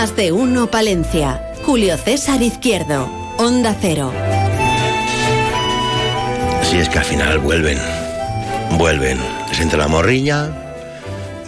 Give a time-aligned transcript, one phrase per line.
[0.00, 1.52] Más de uno Palencia.
[1.66, 3.04] Julio César Izquierdo.
[3.36, 4.10] Onda Cero.
[6.62, 7.78] Si es que al final vuelven.
[8.78, 9.18] Vuelven.
[9.50, 10.48] Les entra la morriña.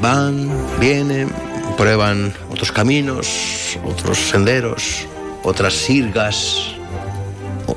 [0.01, 1.31] Van, vienen,
[1.79, 5.07] prueban otros caminos, otros senderos,
[5.45, 6.75] otras sirgas.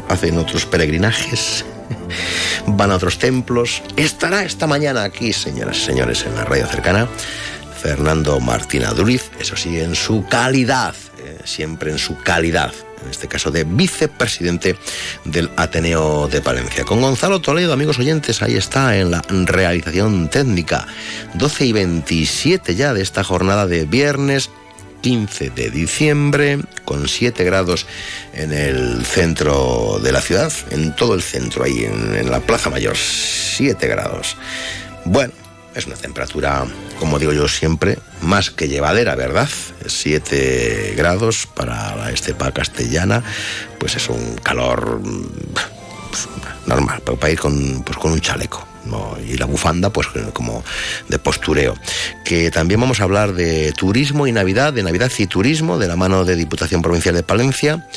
[0.09, 1.63] Hacen otros peregrinajes.
[2.67, 3.81] Van a otros templos.
[3.95, 7.07] Estará esta mañana aquí, señoras y señores, en la radio cercana.
[7.85, 12.73] Fernando Martín Aduriz, eso sí, en su calidad, eh, siempre en su calidad,
[13.03, 14.75] en este caso de vicepresidente
[15.23, 16.83] del Ateneo de Palencia.
[16.83, 20.87] Con Gonzalo Toledo, amigos oyentes, ahí está en la realización técnica.
[21.35, 24.49] 12 y 27 ya de esta jornada de viernes
[25.01, 27.85] 15 de diciembre, con 7 grados
[28.33, 32.71] en el centro de la ciudad, en todo el centro, ahí en, en la Plaza
[32.71, 34.37] Mayor, 7 grados.
[35.03, 35.33] Bueno,
[35.75, 36.65] es una temperatura,
[36.99, 39.49] como digo yo siempre, más que llevadera, ¿verdad?
[39.85, 43.21] 7 grados para la estepa castellana,
[43.77, 48.65] pues es un calor mm, normal, para ir con, pues, con un chaleco.
[49.27, 50.63] Y la bufanda, pues como
[51.09, 51.75] de postureo.
[52.23, 55.95] Que también vamos a hablar de turismo y Navidad, de Navidad y turismo, de la
[55.95, 57.87] mano de Diputación Provincial de Palencia.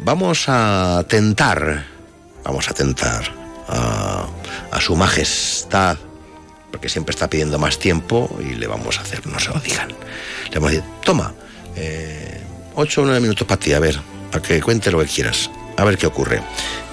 [0.00, 1.86] Vamos a tentar,
[2.44, 3.32] vamos a tentar
[3.68, 5.98] a su majestad
[6.70, 9.88] porque siempre está pidiendo más tiempo y le vamos a hacer, no se lo digan.
[9.88, 11.34] Le vamos a decir, toma,
[11.76, 12.40] eh,
[12.74, 13.98] 8 o 9 minutos para ti, a ver,
[14.30, 16.42] para que cuente lo que quieras, a ver qué ocurre.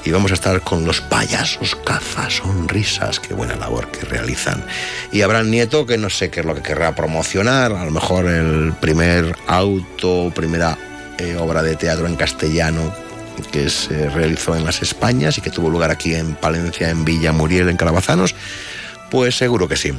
[0.03, 4.63] Y vamos a estar con los payasos caza sonrisas, qué buena labor que realizan.
[5.11, 8.27] Y Abraham Nieto, que no sé qué es lo que querrá promocionar, a lo mejor
[8.27, 10.77] el primer auto, primera
[11.17, 12.93] eh, obra de teatro en castellano
[13.51, 17.33] que se realizó en las Españas y que tuvo lugar aquí en Palencia, en Villa
[17.33, 18.35] Muriel, en Calabazanos.
[19.11, 19.93] Pues seguro que sí.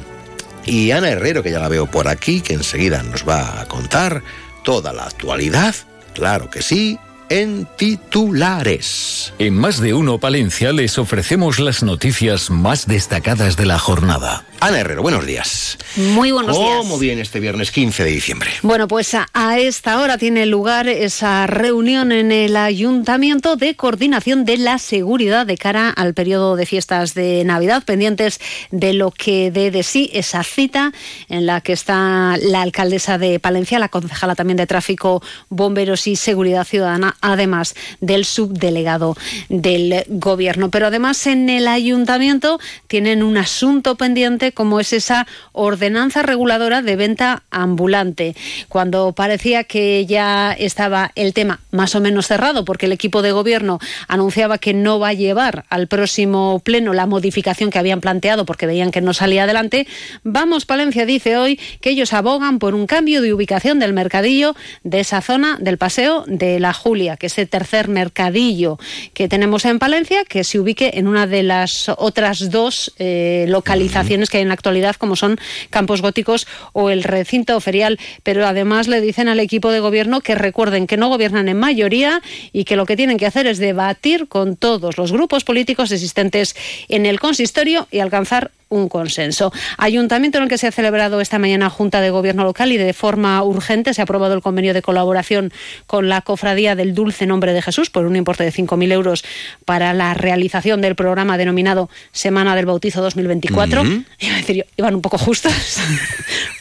[0.65, 4.21] Y Ana Herrero, que ya la veo por aquí, que enseguida nos va a contar
[4.63, 5.73] toda la actualidad,
[6.13, 6.99] claro que sí,
[7.29, 9.33] en titulares.
[9.39, 14.45] En Más de Uno Palencia les ofrecemos las noticias más destacadas de la jornada.
[14.59, 15.77] Ana Herrero, buenos días.
[15.97, 16.77] Muy buenos días.
[16.79, 18.49] ¿Cómo viene este viernes 15 de diciembre?
[18.63, 24.45] Bueno, pues a, a, esta hora tiene lugar esa reunión en el Ayuntamiento de Coordinación
[24.45, 28.39] de la Seguridad de cara al periodo de fiestas de Navidad, pendientes
[28.71, 30.91] de lo que dé de sí esa cita
[31.29, 36.15] en la que está la alcaldesa de Palencia, la concejala también de Tráfico, Bomberos y
[36.15, 39.15] Seguridad Ciudadana, además del subdelegado
[39.49, 40.69] del Gobierno.
[40.69, 46.95] Pero además en el Ayuntamiento tienen un asunto pendiente como es esa ordenanza reguladora de
[46.95, 48.35] venta ambulante.
[48.69, 53.31] Cuando parecía que ya estaba el tema más o menos cerrado, porque el equipo de
[53.31, 58.45] gobierno anunciaba que no va a llevar al próximo pleno la modificación que habían planteado
[58.45, 59.87] porque veían que no salía adelante,
[60.23, 64.99] Vamos Palencia dice hoy que ellos abogan por un cambio de ubicación del mercadillo de
[64.99, 68.77] esa zona del paseo de la Julia, que es el tercer mercadillo
[69.13, 74.29] que tenemos en Palencia, que se ubique en una de las otras dos eh, localizaciones
[74.29, 77.99] que hay en la actualidad, como son Campos Góticos o el recinto ferial.
[78.23, 82.21] Pero además le dicen al equipo de gobierno que recuerden que no gobiernan en mayoría
[82.51, 86.55] y que lo que tienen que hacer es debatir con todos los grupos políticos existentes
[86.89, 89.51] en el consistorio y alcanzar un consenso.
[89.77, 92.93] Ayuntamiento en el que se ha celebrado esta mañana Junta de Gobierno Local y de
[92.93, 95.51] forma urgente se ha aprobado el convenio de colaboración
[95.85, 99.23] con la Cofradía del Dulce Nombre de Jesús por un importe de 5.000 euros
[99.65, 103.81] para la realización del programa denominado Semana del Bautizo 2024.
[103.81, 104.05] Uh -huh.
[104.19, 105.79] Iba a decir iban un poco justos,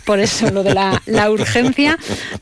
[0.07, 1.99] por eso lo de la, la urgencia.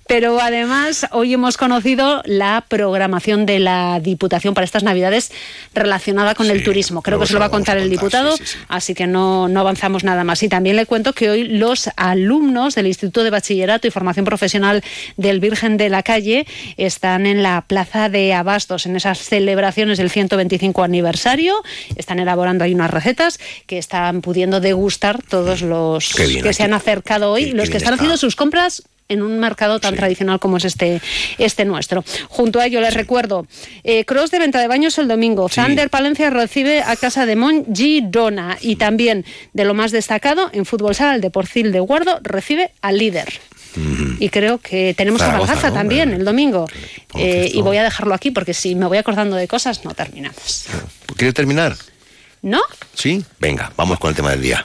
[0.07, 5.33] Pero además hoy hemos conocido la programación de la Diputación para estas Navidades
[5.75, 7.03] relacionada con sí, el turismo.
[7.03, 9.61] Creo que se lo va a contar el diputado, sí, sí, así que no no
[9.61, 10.43] avanzamos nada más.
[10.43, 14.85] Y también le cuento que hoy los alumnos del Instituto de Bachillerato y Formación Profesional
[15.17, 16.47] del Virgen de la Calle
[16.77, 21.63] están en la Plaza de Abastos, en esas celebraciones del 125 aniversario.
[21.97, 26.53] Están elaborando ahí unas recetas que están pudiendo degustar todos los que aquí.
[26.53, 28.03] se han acercado hoy, los que están está.
[28.03, 29.99] haciendo sus compras en un mercado tan sí.
[29.99, 31.01] tradicional como es este,
[31.39, 32.05] este nuestro.
[32.29, 32.99] Junto a ello les sí.
[32.99, 33.47] recuerdo,
[33.83, 35.57] eh, cross de venta de baños el domingo, sí.
[35.57, 40.65] Sander Palencia recibe a Casa de Mon Girona y también de lo más destacado en
[40.65, 43.29] fútbol sala el de Porcil de Guardo recibe al líder.
[44.21, 46.69] Y creo que tenemos a Cabalgaza también el domingo.
[47.17, 50.67] Eh, y voy a dejarlo aquí porque si me voy acordando de cosas no terminamos.
[51.17, 51.77] ¿Quieres terminar?
[52.43, 52.61] ¿No?
[52.95, 54.65] Sí, venga, vamos con el tema del día.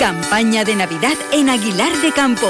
[0.00, 2.48] Campaña de Navidad en Aguilar de Campo.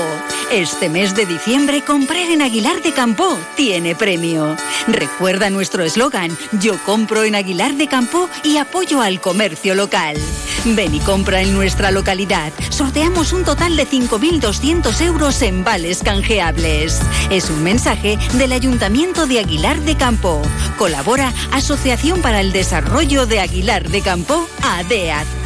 [0.52, 4.56] Este mes de diciembre comprar en Aguilar de Campo tiene premio.
[4.86, 6.30] Recuerda nuestro eslogan,
[6.60, 10.16] yo compro en Aguilar de Campo y apoyo al comercio local.
[10.64, 12.52] Ven y compra en nuestra localidad.
[12.68, 17.00] Sorteamos un total de 5.200 euros en vales canjeables.
[17.30, 20.40] Es un mensaje del Ayuntamiento de Aguilar de Campo.
[20.78, 25.39] Colabora Asociación para el Desarrollo de Aguilar de Campo, ADEAT.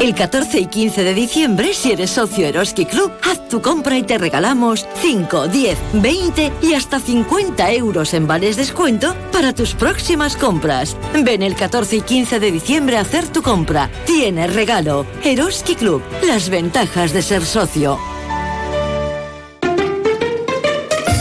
[0.00, 4.04] El 14 y 15 de diciembre, si eres socio Eroski Club, haz tu compra y
[4.04, 10.36] te regalamos 5, 10, 20 y hasta 50 euros en vales descuento para tus próximas
[10.36, 10.96] compras.
[11.24, 13.90] Ven el 14 y 15 de diciembre a hacer tu compra.
[14.06, 15.04] Tienes regalo.
[15.24, 17.98] Eroski Club, las ventajas de ser socio.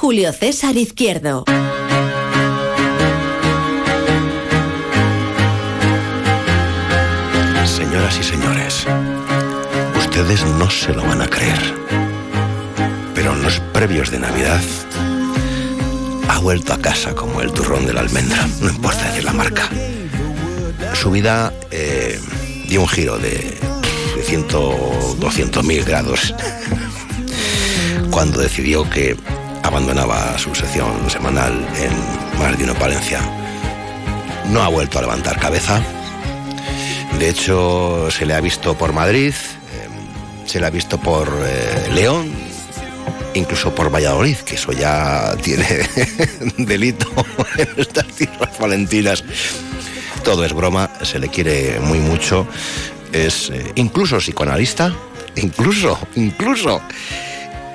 [0.00, 1.44] Julio César Izquierdo.
[7.66, 8.86] Señoras y señores,
[9.98, 11.60] ustedes no se lo van a creer,
[13.14, 14.62] pero en los previos de Navidad
[16.30, 19.68] ha vuelto a casa como el turrón de la almendra, no importa decir la marca.
[20.94, 22.18] Su vida eh,
[22.66, 23.32] dio un giro de,
[24.16, 24.46] de 100,
[25.18, 26.34] 200 mil grados
[28.10, 29.14] cuando decidió que
[29.62, 33.20] abandonaba su sección semanal en Más de Uno Palencia.
[34.48, 35.82] No ha vuelto a levantar cabeza.
[37.18, 41.88] De hecho, se le ha visto por Madrid, eh, se le ha visto por eh,
[41.92, 42.32] León,
[43.34, 45.66] incluso por Valladolid, que eso ya tiene
[46.56, 47.06] delito
[47.58, 49.24] en estas tierras valentinas.
[50.24, 52.46] Todo es broma, se le quiere muy mucho,
[53.12, 54.94] es eh, incluso psicoanalista,
[55.36, 56.80] incluso, incluso.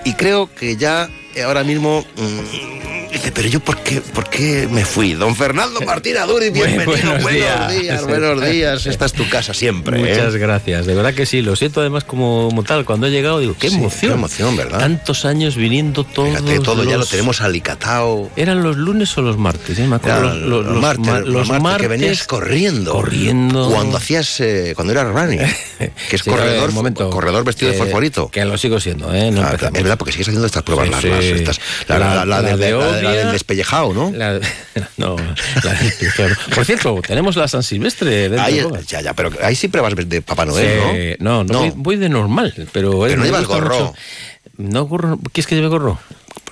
[0.04, 1.10] Y creo que ya
[1.44, 5.14] ahora mismo mm, dice, pero yo por qué, por qué me fui.
[5.14, 6.86] Don Fernando Martín Aduri, bienvenido.
[6.86, 7.82] buenos buenos, días.
[7.82, 8.06] días.
[8.06, 8.86] buenos días.
[8.86, 9.98] Esta es tu casa siempre.
[9.98, 10.00] ¿eh?
[10.16, 13.40] Muchas gracias, de verdad que sí, lo siento además como, como tal, cuando he llegado
[13.40, 14.12] digo, qué Sí, emoción.
[14.12, 14.80] qué emoción, ¿verdad?
[14.80, 18.30] Tantos años viniendo todos Fíjate, todo ya lo tenemos alicatado.
[18.36, 19.78] ¿Eran los lunes o los martes?
[19.80, 19.88] eh?
[19.88, 22.92] Me acuerdo, los, martes, ma- los martes que venías corriendo.
[22.94, 23.70] corriendo.
[23.70, 25.40] Cuando hacías, eh, cuando eras running.
[26.10, 27.10] Que es Sí, corredor, momento.
[27.10, 28.30] corredor vestido de fosforito.
[28.30, 29.30] Que lo sigo siendo, ¿eh?
[29.30, 31.25] No Ah, es verdad, porque sigues haciendo estas pruebas, Sí, sí.
[31.32, 33.12] Las- estas- la, la- de la- la Obvia.
[33.12, 34.12] del despellejado, ¿no?
[34.98, 35.16] No,
[35.64, 36.38] la del.
[36.54, 40.22] Por cierto, tenemos la San Silvestre Ahí, de ya, ya, pero ahí siempre vas de
[40.22, 43.02] Papá Noel, Sí, no, no, Voy, voy de normal, pero...
[43.02, 43.76] Pero no llevas gorro.
[43.76, 43.94] mucho.
[44.58, 46.00] No gorro, ¿quieres que lleve gorro?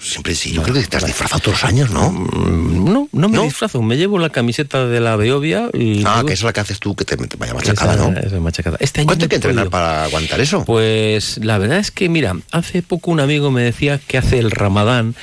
[0.04, 2.12] Siempre sí, yo creo que te has disfrazado todos los años, ¿no?
[2.12, 3.44] Mm, No, no me ¿No?
[3.44, 6.04] disfrazo, me llevo la camiseta de la Beovia y...
[6.06, 8.20] Ah, que es la que haces tú, que te, te vaya machacada, Esa- ¿no?
[8.20, 8.76] esa machacada.
[8.82, 10.66] Este año ¿Cuánto hay que entrenar para aguantar eso?
[10.66, 14.52] Pues la verdad es que, mira, hace poco un amigo me decía que hace el
[14.52, 15.16] ramadán,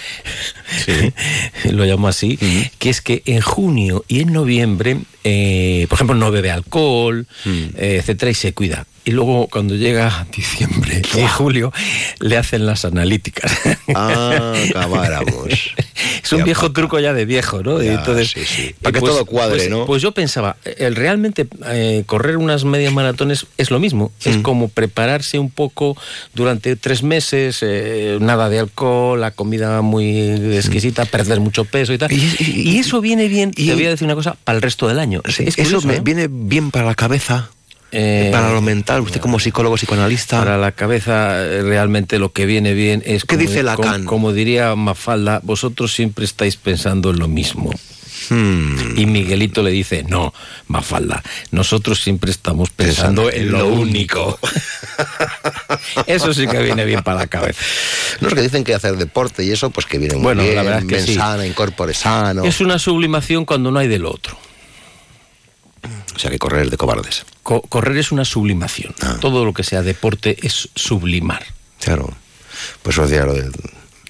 [1.70, 2.38] lo llamo así,
[2.78, 7.96] que es que en junio y en noviembre, eh, por ejemplo, no bebe alcohol, eh,
[8.00, 8.86] etcétera, y se cuida.
[9.02, 11.72] Y luego cuando llega diciembre y julio,
[12.20, 13.50] le hacen las analíticas.
[13.94, 15.48] Ah, acabáramos.
[16.22, 17.82] es un viejo truco ya de viejo, ¿no?
[17.82, 18.62] Y Ya, entonces, sí, sí.
[18.68, 19.86] y Para que todo cuadre, pues- ¿no?
[19.86, 24.12] Pues yo pensaba, el realmente eh, correr unas medias maratones es lo mismo.
[24.24, 24.42] Es Mm.
[24.42, 25.96] como prepararse un poco
[26.34, 31.98] durante tres meses, eh, nada de alcohol, la comida muy exquisita, perder mucho peso y
[31.98, 32.12] tal.
[32.12, 34.62] Y- Y, y- eso viene bien, y- te voy a decir una cosa, para el
[34.62, 35.09] resto del año.
[35.28, 36.00] Sí, Es eso curioso, me ¿eh?
[36.02, 37.50] viene bien para la cabeza,
[37.92, 39.00] Eh, para lo mental.
[39.00, 40.38] Usted como psicólogo, psicoanalista.
[40.38, 43.22] Para la cabeza eh, realmente lo que viene bien es...
[43.24, 44.04] ¿Qué como- dice como- Lacan?
[44.04, 47.70] Como, diría Mafalda, vosotros siempre estáis pensando en lo mismo.
[48.28, 48.96] Hmm.
[48.96, 50.32] Y Miguelito le dice, no,
[50.68, 54.38] Mafalda, nosotros siempre estamos pensando, en lo único.
[56.06, 57.60] eso sí que viene bien para la cabeza.
[58.20, 60.54] No es que dicen que hacer deporte y eso, pues que viene muy Bueno, bien,
[60.54, 61.14] la verdad es que sí.
[61.14, 62.44] sana, incorpore sano.
[62.44, 64.36] Es una sublimación cuando no hay del otro.
[66.20, 67.24] O sea que correr es de cobardes.
[67.42, 68.94] Co- correr es una sublimación.
[69.00, 69.16] Ah.
[69.22, 71.42] Todo lo que sea deporte es sublimar.
[71.82, 72.12] Claro.
[72.82, 73.50] Pues eso decía lo de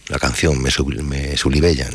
[0.09, 1.93] la canción, me, sub- me sublibellan.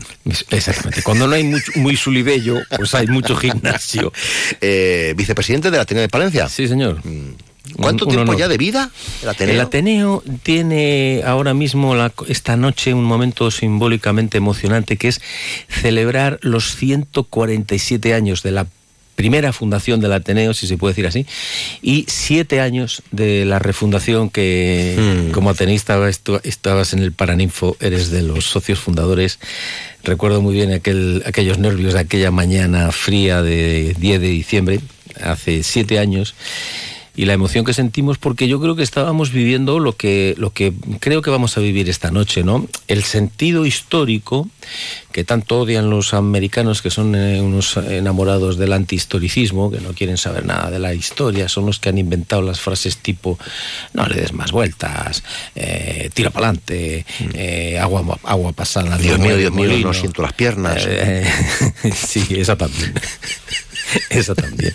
[0.51, 1.03] Exactamente.
[1.03, 4.13] Cuando no hay mucho, muy sulibello, pues hay mucho gimnasio.
[4.61, 6.47] Eh, vicepresidente del Ateneo de Palencia.
[6.47, 7.01] Sí, señor.
[7.75, 8.37] ¿Cuánto Un- un tiempo honor.
[8.39, 8.89] ya de vida
[9.21, 9.53] el Ateneo?
[9.55, 15.19] El Ateneo tiene ahora mismo, la- esta noche, un momento simbólicamente emocionante que es
[15.67, 18.67] celebrar los 147 años de la
[19.15, 21.25] primera fundación del Ateneo, si se puede decir así,
[21.81, 24.95] y siete años de la refundación que
[25.29, 25.31] Mm.
[25.31, 29.39] como ateneísta estu- estabas en el Paraninfo, eres de los socios fundadores.
[30.03, 34.79] Recuerdo muy bien aquel, aquellos nervios de aquella mañana fría de 10 de diciembre,
[35.23, 36.35] hace siete años
[37.15, 40.73] y la emoción que sentimos porque yo creo que estábamos viviendo lo que lo que
[40.99, 42.67] creo que vamos a vivir esta noche, ¿no?
[42.87, 44.49] El sentido histórico
[45.11, 50.17] que tanto odian los americanos que son eh, unos enamorados del antihistoricismo, que no quieren
[50.17, 53.39] saber nada de la historia, son los que han inventado las frases tipo
[53.93, 55.23] no le des más vueltas,
[55.55, 57.05] eh, tira para adelante,
[57.79, 59.01] agua agua pasada, Mm.
[59.01, 59.87] Dios mío, Dios mío, molino".
[59.87, 60.83] no siento las piernas.
[60.87, 61.25] Eh,
[61.95, 62.93] sí, esa también.
[64.09, 64.73] Esa también.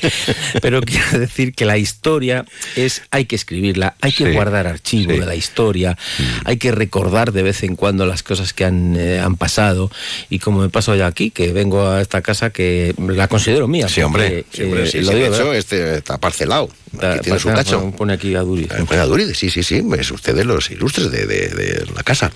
[0.62, 2.44] Pero quiero decir que la historia
[2.76, 5.18] es, hay que escribirla, hay que Sí, guardar archivo sí.
[5.20, 5.96] de la historia,
[6.44, 9.90] hay que recordar de vez en cuando las cosas que han, eh, han pasado.
[10.30, 13.88] Y como me paso ya aquí, que vengo a esta casa que la considero mía.
[13.88, 16.68] Sí, hombre, porque, hombre, eh, lo digo de hecho, este está parcelado.
[16.92, 17.90] Está- Aquí tiene su pone- cacho.
[17.96, 18.64] Pone aquí a Duri.
[18.64, 22.32] Eh, Buena Duride, sí, sí, sí, es ustedes los ilustres de, de- de la casa.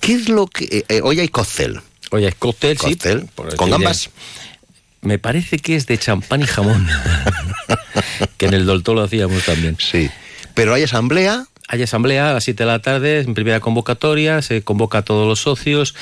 [0.00, 0.64] ¿Qué es lo que...
[0.64, 2.96] eh, eh, hoy hay cóctel, Oye, es cóctel, sí.
[3.34, 3.76] por con ya.
[5.02, 6.86] Me parece que es de champán y jamón.
[8.36, 9.76] que en el Dolto lo hacíamos también.
[9.78, 10.10] Sí.
[10.54, 14.60] Pero hay asamblea, Hay asamblea a las 7 de la tarde, en primera convocatoria, se
[14.60, 15.94] convoca a todos los socios,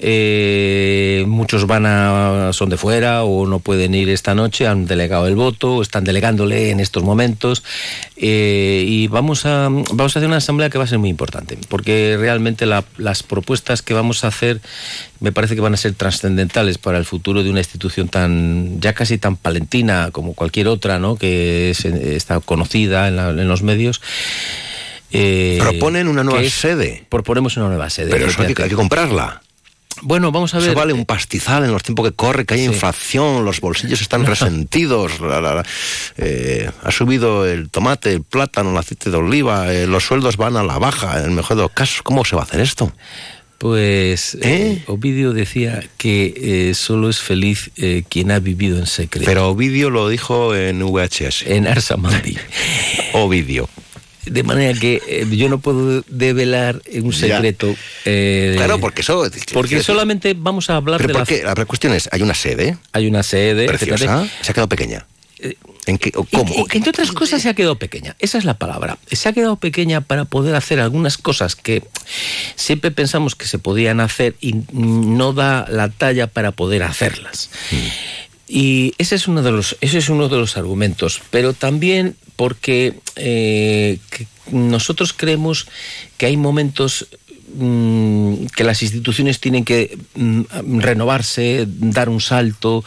[0.00, 5.28] eh, muchos van a, son de fuera o no pueden ir esta noche, han delegado
[5.28, 7.62] el voto, están delegándole en estos momentos
[8.16, 11.58] eh, y vamos a, vamos a hacer una asamblea que va a ser muy importante,
[11.68, 14.60] porque realmente la- las propuestas que vamos a hacer
[15.20, 18.94] me parece que van a ser trascendentales para el futuro de una institución tan, ya
[18.94, 21.14] casi tan palentina como cualquier otra, ¿no?
[21.14, 24.00] que eh, está conocida en los medios.
[25.14, 27.06] Eh, proponen una nueva es- sede.
[27.08, 28.10] Proponemos una nueva sede.
[28.10, 29.40] Pero eso hay que, hay que comprarla.
[30.02, 30.70] Bueno, vamos a ver.
[30.70, 32.66] Eso vale un pastizal en los tiempos que corre, que hay Sí.
[32.66, 35.64] inflación, los bolsillos están resentidos, la- la- la-
[36.16, 40.56] eh, ha subido el tomate, el plátano, el aceite de oliva, eh, los sueldos van
[40.56, 42.02] a la baja, en el mejor de los casos.
[42.02, 42.92] ¿Cómo se va a hacer esto?
[43.58, 44.36] Pues
[44.88, 47.70] Ovidio decía que solo es feliz
[48.10, 49.24] quien ha vivido en secreto.
[49.24, 51.44] Pero Ovidio lo dijo en VHS.
[51.46, 52.36] en Arsamandi.
[53.14, 53.70] Ovidio.
[54.26, 57.74] De manera que eh, yo no puedo develar un secreto.
[58.04, 59.26] eh, Claro, porque eso...
[59.52, 61.18] Porque solamente vamos a hablar Pero de la.
[61.20, 63.66] porque la cuestión es, hay una sede Hay una sede.
[63.66, 65.06] preciosa, se ha quedado pequeña.
[65.38, 66.66] Eh, ¿En qué, o ¿Cómo?
[66.72, 68.96] entre otras cosas se ha quedado pequeña, esa es la palabra.
[69.12, 71.82] Se ha quedado pequeña para poder hacer algunas cosas que
[72.56, 77.50] siempre pensamos que se podían hacer y no da la talla para poder hacerlas.
[78.46, 82.94] Y ese es uno de los, ese es uno de los argumentos, pero también porque
[83.16, 83.98] eh,
[84.50, 85.66] nosotros creemos
[86.18, 87.06] que hay momentos
[87.56, 90.42] mm, que las instituciones tienen que mm,
[90.80, 92.84] renovarse, dar un salto.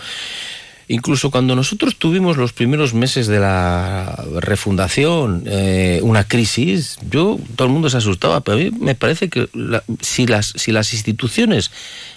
[0.89, 7.67] Incluso cuando nosotros tuvimos los primeros meses de la refundación, eh, una crisis, yo todo
[7.67, 10.93] el mundo se asustaba, pero a mí me parece que la- si, las, si las
[10.93, 11.71] instituciones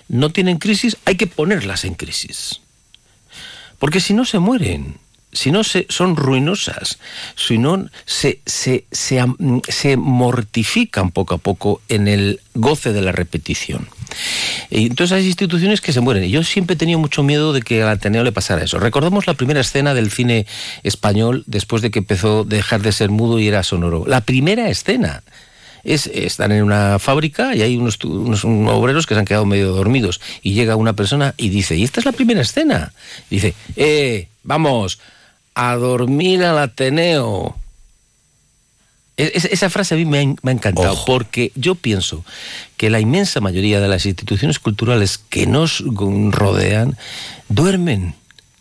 [0.09, 2.61] no tienen crisis, hay que ponerlas en crisis.
[3.81, 4.99] Porque si no se mueren,
[5.33, 6.99] si no se, son ruinosas,
[7.35, 9.25] si no se, se, se,
[9.69, 13.89] se mortifican poco a poco en el goce de la repetición.
[14.71, 16.25] Entonces hay instituciones que se mueren.
[16.25, 18.79] Y yo siempre he tenido mucho miedo de que al Ateneo le pasara eso.
[18.79, 20.47] Recordamos la primera escena del cine
[20.83, 24.05] español después de que empezó a dejar de ser mudo y era sonoro.
[24.07, 25.23] La primera escena.
[25.85, 29.47] Es, están en una fábrica y hay unos, unos- unos obreros que se han quedado
[29.47, 32.93] medio dormidos y llega una persona y dice, y esta es la primera escena.
[33.31, 34.99] Dice, eh, vamos,
[35.55, 37.57] a dormir al Ateneo.
[39.17, 41.05] Es- esa frase a mí me ha, me ha encantado Ojo.
[41.05, 42.25] porque yo pienso
[42.79, 45.81] que la inmensa mayoría de las instituciones culturales que nos
[46.31, 46.97] rodean
[47.49, 48.15] duermen.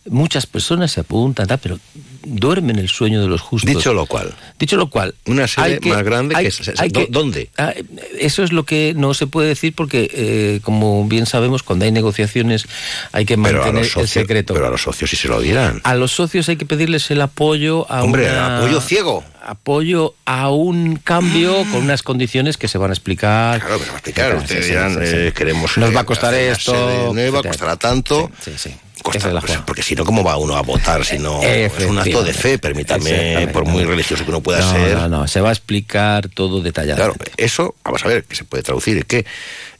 [0.05, 1.79] Muchas personas se apuntan, pero
[2.23, 3.69] duermen el sueño de los justos.
[3.69, 4.33] Dicho lo cual.
[4.57, 5.15] Dicho lo cual.
[5.25, 7.49] Una sede más grande que, hay ¿Dónde?
[7.57, 7.73] Ah,
[8.19, 11.91] eso es lo que no se puede decir porque, eh, como bien sabemos, cuando hay
[11.91, 12.67] negociaciones
[13.11, 14.53] hay que mantener el secreto.
[14.53, 15.81] Pero a los socios si se lo dirán.
[15.83, 19.23] A los socios hay que pedirles el apoyo a Hombre, apoyo ciego.
[19.41, 23.59] Apoyo a un cambio con unas condiciones que se van a explicar.
[23.59, 24.35] Claro, pero va a explicar.
[24.35, 25.77] Ustedes dirán, eh, queremos.
[25.77, 27.13] Nos va a costar esto.
[27.13, 28.29] Nueva, costará tanto.
[28.43, 28.71] Sí, sí.
[29.03, 29.23] Pues,
[29.65, 31.05] porque si no, ¿cómo va uno a votar?
[31.05, 34.97] Si no, es un acto de fe, permítame, por muy religioso que uno pueda ser.
[34.97, 36.97] No, no, se va a explicar todo detallado.
[36.97, 39.25] Claro, eso, vamos a ver, que se puede traducir en que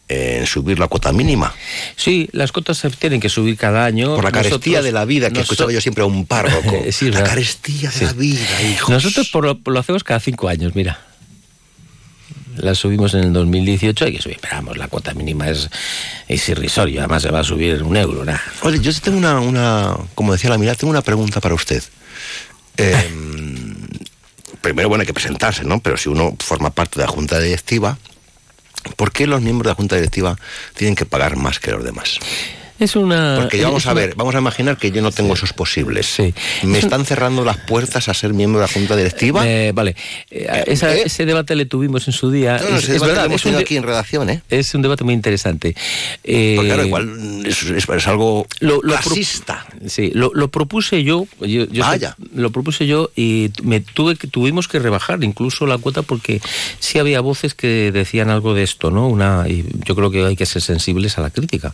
[0.07, 1.53] en subir la cuota mínima.
[1.95, 4.15] Sí, las cuotas se tienen que subir cada año.
[4.15, 6.83] Por la carestía de la vida, que escuchaba yo siempre a un párroco.
[7.01, 8.89] la carestía de la vida, hijos.
[8.89, 9.31] Nosotros
[9.65, 10.99] lo hacemos cada cinco años, mira
[12.61, 15.69] la subimos en el 2018, hay que subir, pero la cuota mínima es,
[16.27, 18.41] es irrisoria, además se va a subir un euro, nada.
[18.61, 21.83] Oye, yo tengo una, una, como decía la mirada, tengo una pregunta para usted.
[22.79, 23.75] Em,
[24.61, 25.81] primero, bueno, hay que presentarse, ¿no?
[25.81, 27.97] Pero si uno forma parte de la Junta Directiva,
[28.95, 30.37] ¿por qué los miembros de la Junta Directiva
[30.75, 32.19] tienen que pagar más que los demás?
[32.79, 33.37] Es una.
[33.39, 36.07] Porque vamos a ver, vamos a imaginar que yo no tengo esos posibles.
[36.07, 36.33] Sí.
[36.63, 39.47] ¿Me están cerrando las puertas a ser miembro de la Junta Directiva?
[39.47, 39.95] Eh, vale.
[40.31, 41.03] Eh, ¿Eh?
[41.05, 42.55] Ese debate le tuvimos en su día.
[42.57, 44.41] es, verdad, hemos tenido aquí en redacción, ¿eh?
[44.49, 45.75] Es un debate muy interesante.
[46.21, 48.81] Porque claro, igual es, algo lo.
[49.87, 51.27] Sí, lo, propuse yo.
[51.41, 52.15] yo, Vaya.
[52.33, 56.41] lo propuse yo y me tuve que, tuvimos que rebajar incluso la cuota porque
[56.79, 59.07] sí había voces que decían algo de esto, ¿no?
[59.07, 61.73] Una, y yo creo que hay que ser sensibles a la crítica.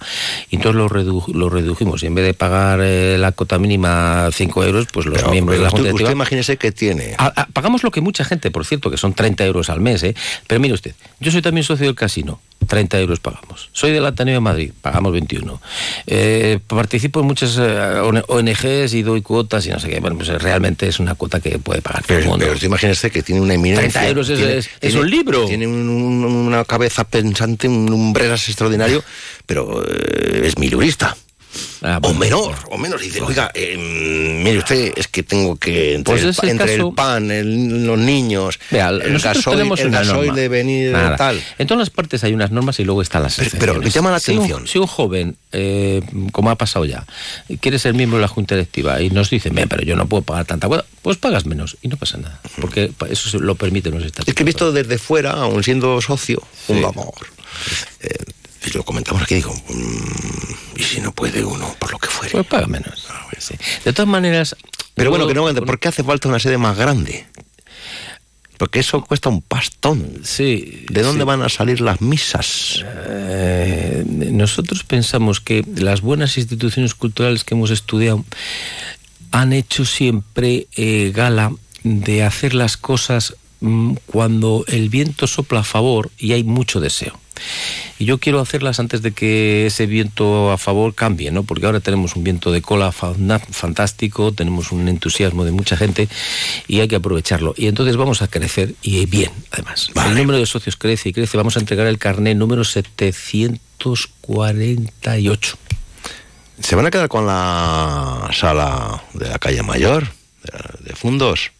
[0.49, 4.63] Y entonces lo lo redujimos y en vez de pagar eh, la cota mínima 5
[4.63, 7.15] euros, pues los miembros de la Junta Usted imagínese que tiene.
[7.53, 10.15] pagamos lo que mucha gente, por cierto, que son 30 euros al mes, ¿eh?
[10.47, 12.39] Pero mire usted, yo soy también socio del casino.
[12.65, 13.69] 30 euros pagamos.
[13.73, 15.61] Soy del Ateneo de Madrid, pagamos 21.
[16.07, 19.99] Eh, participo en muchas eh, ONGs y doy cuotas y no sé qué.
[19.99, 22.53] Bueno, pues realmente es una cuota que puede pagar pero, todo el mundo.
[22.53, 24.01] Pero imagínese que tiene una eminencia.
[24.01, 25.45] 30 euros es, un libro.
[25.45, 29.03] Tiene una cabeza pensante, un umbreras extraordinario,
[29.45, 30.69] pero es mi
[31.81, 33.01] Ah, o menor, o menos.
[33.01, 33.77] dice, oiga, eh,
[34.43, 37.27] mire usted, es que tengo que entre, pues el, entre el, pan,
[37.85, 41.41] los niños, el gasoil, de venir tal.
[41.57, 44.11] En todas las partes hay unas normas y luego están las pero, pero me llama
[44.11, 44.67] la atención.
[44.67, 47.05] Si un, joven, eh, como ha pasado ya,
[47.59, 50.45] quiere ser miembro de la Junta Directiva y nos dice, pero yo no puedo pagar
[50.45, 54.29] tanta cuota, pues pagas menos y no pasa nada, porque eso lo permite los estatutos.
[54.29, 57.13] Es que visto desde fuera, aún siendo socio, un amor.
[58.01, 58.09] Eh,
[58.65, 62.31] y lo comentamos aquí, digo, mm, ¿y si no puede uno, por lo que fuere?
[62.31, 63.05] Pues paga menos.
[63.09, 63.27] Ah,
[63.83, 64.55] de todas maneras...
[64.93, 67.25] Pero bueno, que no, ¿por qué hace falta una sede más grande?
[68.57, 70.21] Porque eso cuesta un pastón.
[70.23, 70.85] Sí.
[70.89, 72.83] ¿De dónde van a salir las misas?
[72.85, 78.23] Eh, nosotros pensamos que las buenas instituciones culturales que hemos estudiado
[79.31, 81.51] han hecho siempre eh, gala
[81.83, 87.19] de hacer las cosas mm, cuando el viento sopla a favor y hay mucho deseo.
[87.97, 91.43] Y yo quiero hacerlas antes de que ese viento a favor cambie, ¿no?
[91.43, 96.09] Porque ahora tenemos un viento de cola fantástico, tenemos un entusiasmo de mucha gente
[96.67, 97.53] y hay que aprovecharlo.
[97.55, 99.91] Y entonces vamos a crecer y bien, además.
[99.95, 101.37] El número de socios crece y crece.
[101.37, 105.57] Vamos a entregar el carnet número 748.
[106.59, 110.09] ¿Se van a quedar con la sala de la calle Mayor,
[110.81, 111.53] de fundos?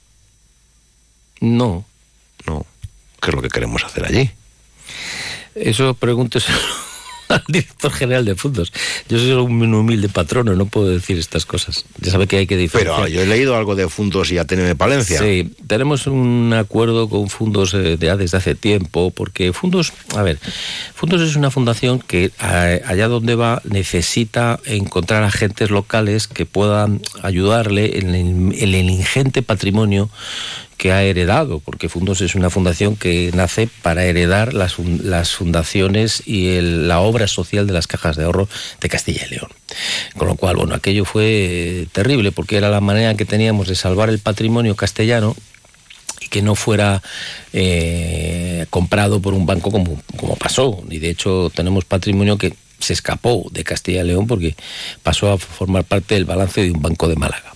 [1.39, 1.86] No.
[2.45, 2.65] No.
[3.21, 4.30] ¿Qué es lo que queremos hacer allí?
[5.56, 6.60] Eso pregúnteselo
[7.30, 8.72] al director general de fondos.
[9.10, 11.86] Yo soy un humilde patrono, no puedo decir estas cosas.
[12.00, 13.04] Ya sabe que hay que diferenciar.
[13.04, 15.20] Pero yo he leído algo de fundos y Ateneo de Palencia.
[15.20, 20.39] Sí, tenemos un acuerdo con fundos eh, de, desde hace tiempo, porque fundos, a ver,
[20.94, 28.00] fundos es una fundación que allá donde va necesita encontrar agentes locales que puedan ayudarle
[28.00, 30.10] en el ingente patrimonio
[30.78, 34.76] que ha heredado, porque Fundos es una fundación que nace para heredar las,
[35.36, 38.50] fundaciones y la obra social de las cajas de ahorro
[38.82, 39.50] de Castilla y León.
[40.18, 43.76] Con lo cual, bueno, aquello fue eh, terrible porque era la manera que teníamos de
[43.76, 45.36] salvar el patrimonio castellano
[46.22, 47.02] y que no fuera
[47.54, 50.84] eh, comprado por un banco como, como pasó.
[50.90, 54.56] Y de hecho tenemos patrimonio que se escapó de Castilla y León porque
[55.04, 57.55] pasó a formar parte del balance de un banco de Málaga.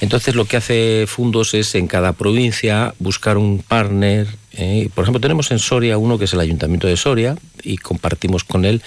[0.00, 4.26] Entonces lo que hace Fundos es en cada provincia buscar un partner
[4.58, 4.90] ¿eh?
[4.94, 8.64] por ejemplo, tenemos en Soria uno que es el Ayuntamiento de Soria y compartimos con
[8.64, 8.82] él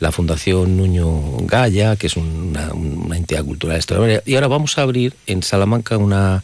[0.00, 2.70] la Fundación Nuño Gaya, que es una,
[3.14, 4.22] entidad cultural extraordinaria.
[4.26, 6.42] Y ahora vamos a abrir en Salamanca una,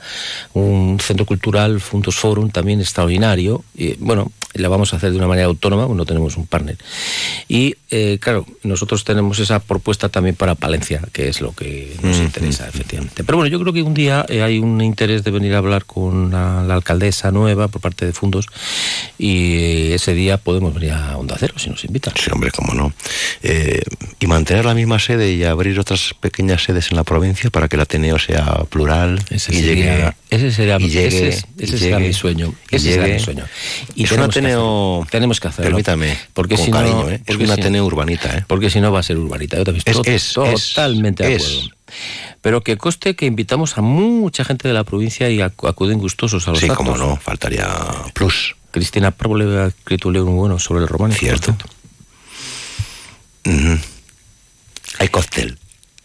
[0.54, 3.64] un centro cultural, Fundos Forum, también extraordinario.
[3.74, 6.76] Y, bueno, la vamos a hacer de una manera autónoma, no tenemos un partner.
[7.48, 12.18] Y eh, claro, nosotros tenemos esa propuesta también para Palencia, que es lo que nos
[12.18, 13.22] interesa, efectivamente.
[13.22, 15.84] Pero bueno, yo creo que un día eh, hay un interés de venir a hablar
[15.84, 18.46] con la, alcaldesa nueva por parte de Fundos
[19.18, 22.14] y ese día podemos venir a Onda Cero si nos invitan.
[22.16, 22.92] Sí, hombre, cómo no.
[23.42, 23.82] Eh,
[24.18, 27.76] y mantener la misma sede y abrir otras pequeñas sedes en la provincia para que
[27.76, 30.14] el Ateneo sea plural ese y sería, llegue.
[30.30, 32.54] Ese sería, ese, ese será mi sueño.
[32.70, 33.44] ese será mi sueño.
[33.94, 35.06] Y es un Ateneo.
[35.10, 35.70] tenemos que hacerlo.
[35.70, 36.16] Permítame.
[36.32, 37.20] Porque si no, ¿eh?
[37.26, 38.38] es un Ateneo urbanita.
[38.38, 38.44] ¿eh?
[38.46, 39.56] Porque si no va a ser urbanita.
[39.56, 41.70] Yo también estoy es, totalmente de acuerdo.
[42.40, 46.52] Pero que coste que invitamos a mucha gente de la provincia y acuden gustosos a
[46.52, 47.68] los Sí, como no, faltaría
[48.14, 48.54] plus.
[48.70, 51.14] Cristina Próbole ha escrito un libro muy bueno sobre el romano.
[51.14, 51.56] Cierto.
[54.98, 55.58] Hay cóctel.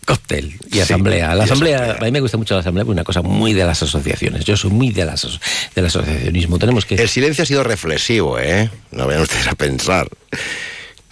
[0.06, 1.34] Cóctel y asamblea.
[1.34, 3.66] La asamblea, a mí me gusta mucho la asamblea, porque es una cosa muy de
[3.66, 4.46] las asociaciones.
[4.46, 5.40] Yo soy muy de las
[5.74, 6.60] del asociacionismo.
[6.60, 6.96] Tenemos que.
[6.96, 8.70] El silencio ha sido reflexivo, ¿eh?
[8.92, 10.08] No vayan ustedes a pensar.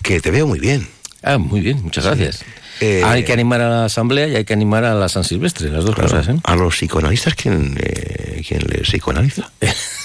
[0.04, 0.88] Que te veo muy bien.
[1.24, 2.44] Ah, muy bien, muchas gracias.
[2.79, 5.69] Eh, hay que animar a la asamblea y hay que animar a la San Silvestre,
[5.69, 6.27] las dos cosas.
[6.27, 6.36] ¿eh?
[6.43, 9.51] A los psicoanalistas, ¿quién, eh, ¿quién les psicoanaliza?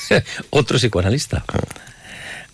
[0.51, 1.45] Otro psicoanalista.
[1.49, 1.61] Ah.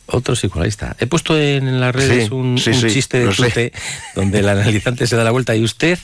[0.07, 0.97] Otro psicoanalista.
[0.99, 3.73] He puesto en las redes un, chiste de Tute
[4.15, 5.99] donde el analizante se da la vuelta y usted...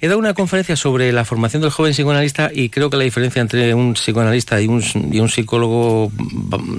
[0.00, 3.42] He dado una conferencia sobre la formación del joven psicoanalista y creo que la diferencia
[3.42, 6.12] entre un psicoanalista y un, y un psicólogo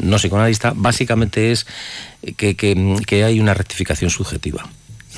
[0.02, 1.68] no psicoanalista básicamente es
[2.38, 4.70] que, que hay una rectificación subjetiva.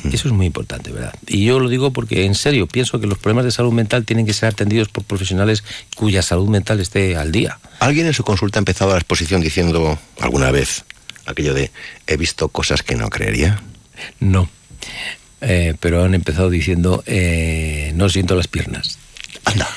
[0.05, 1.13] Eso es muy importante, ¿verdad?
[1.27, 4.25] Y yo lo digo porque en serio pienso que los problemas de salud mental tienen
[4.25, 5.63] que ser atendidos por profesionales
[5.95, 7.59] cuya salud mental esté al día.
[7.79, 10.85] ¿Alguien en su consulta ha empezado la exposición diciendo alguna vez
[11.25, 11.71] aquello de
[12.07, 13.61] he visto cosas que no creería?
[14.19, 14.49] No,
[15.41, 18.97] eh, pero han empezado diciendo eh, no siento las piernas.
[19.45, 19.67] Anda,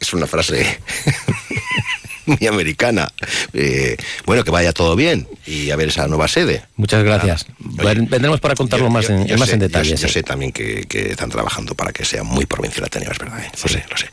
[0.00, 0.80] es una frase
[2.40, 3.12] muy americana.
[3.52, 6.64] Eh, bueno, que vaya todo bien y a ver esa nueva sede.
[6.76, 7.46] Muchas gracias.
[7.58, 9.96] Vendremos para contarlo más, en, más en detalle.
[9.96, 13.40] Yo, sé también que, están trabajando para que sea muy provincial Ateneo, es verdad.
[13.40, 13.50] ¿eh?
[13.62, 14.08] Lo sé, lo sé.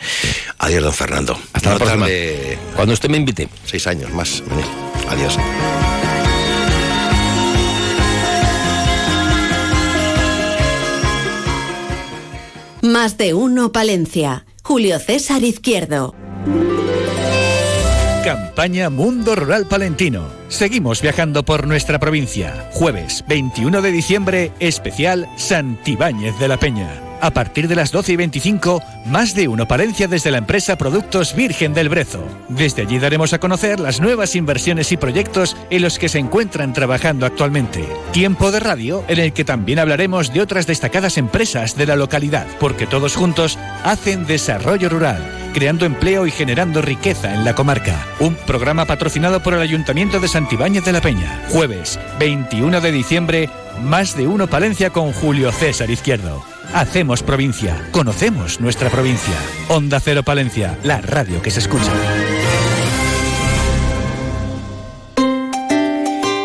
[0.60, 1.40] Adiós, don Fernando.
[1.54, 2.08] Hasta la próxima.
[2.76, 3.48] Cuando usted me invite.
[3.66, 4.44] Seis años más.
[5.10, 5.38] Adiós.
[12.82, 14.46] Más de uno, Palencia.
[14.64, 16.16] Julio César Izquierdo.
[18.24, 20.28] Campaña Mundo Rural Palentino.
[20.48, 22.70] Seguimos viajando por nuestra provincia.
[22.72, 27.11] Jueves 21 de diciembre, especial Santibáñez de la Peña.
[27.22, 31.36] A partir de las 12 y 25, más de uno Palencia desde la empresa Productos
[31.36, 32.24] Virgen del Brezo.
[32.50, 36.74] Desde allí daremos a conocer las nuevas inversiones y proyectos en los que se encuentran
[36.74, 37.88] trabajando actualmente.
[38.12, 42.48] Tiempo de radio en el que también hablaremos de otras destacadas empresas de la localidad,
[42.60, 45.22] porque todos juntos hacen desarrollo rural,
[45.54, 48.04] creando empleo y generando riqueza en la comarca.
[48.20, 51.44] Un programa patrocinado por el Ayuntamiento de Santibáñez de la Peña.
[51.50, 53.50] Jueves 21 de diciembre,
[53.84, 56.51] más de uno Palencia con Julio César Izquierdo.
[56.74, 59.36] Hacemos provincia, conocemos nuestra provincia.
[59.68, 61.92] Onda Cero Palencia, la radio que se escucha.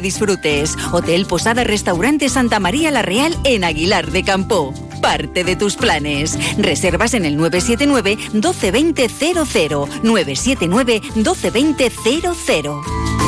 [0.00, 0.76] disfrutes.
[0.92, 4.72] Hotel Posada Restaurante Santa María La Real en Aguilar de Campo.
[5.00, 6.38] Parte de tus planes.
[6.58, 11.92] Reservas en el 979 1220 00 979 1220
[12.44, 13.27] 00.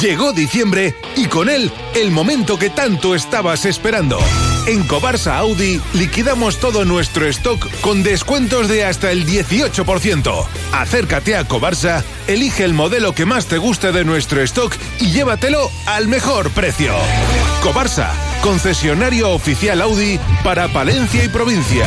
[0.00, 4.18] Llegó diciembre y con él el momento que tanto estabas esperando.
[4.66, 10.46] En Cobarsa Audi liquidamos todo nuestro stock con descuentos de hasta el 18%.
[10.72, 15.70] Acércate a Cobarsa, elige el modelo que más te guste de nuestro stock y llévatelo
[15.86, 16.92] al mejor precio.
[17.62, 21.86] Cobarsa, concesionario oficial Audi para Palencia y provincia.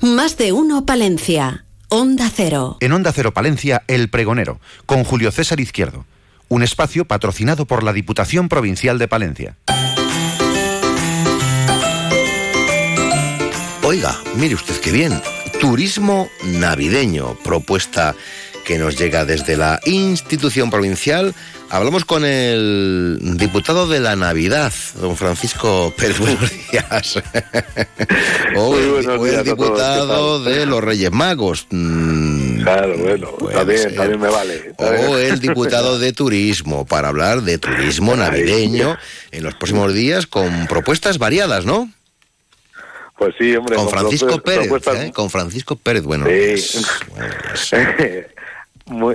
[0.00, 1.64] Más de uno Palencia.
[1.88, 2.76] Onda Cero.
[2.80, 6.06] En Onda Cero Palencia, El Pregonero, con Julio César Izquierdo.
[6.48, 9.56] Un espacio patrocinado por la Diputación Provincial de Palencia.
[13.84, 15.20] Oiga, mire usted qué bien.
[15.60, 18.14] Turismo navideño, propuesta
[18.64, 21.34] que nos llega desde la institución provincial.
[21.70, 26.18] Hablamos con el diputado de la Navidad, don Francisco Pérez.
[26.20, 27.22] Buenos días.
[28.56, 31.66] o el, diputado de los Reyes Magos.
[31.70, 34.74] Mm, claro, bueno, también, también me vale.
[34.76, 38.98] O el diputado de turismo, para hablar de turismo navideño
[39.30, 41.90] en los próximos días con propuestas variadas, ¿no?
[43.16, 43.76] Pues sí, hombre.
[43.76, 45.12] Con Francisco Pérez, ¿eh?
[45.14, 46.26] Con Francisco Pérez, bueno.
[47.54, 47.76] Sí.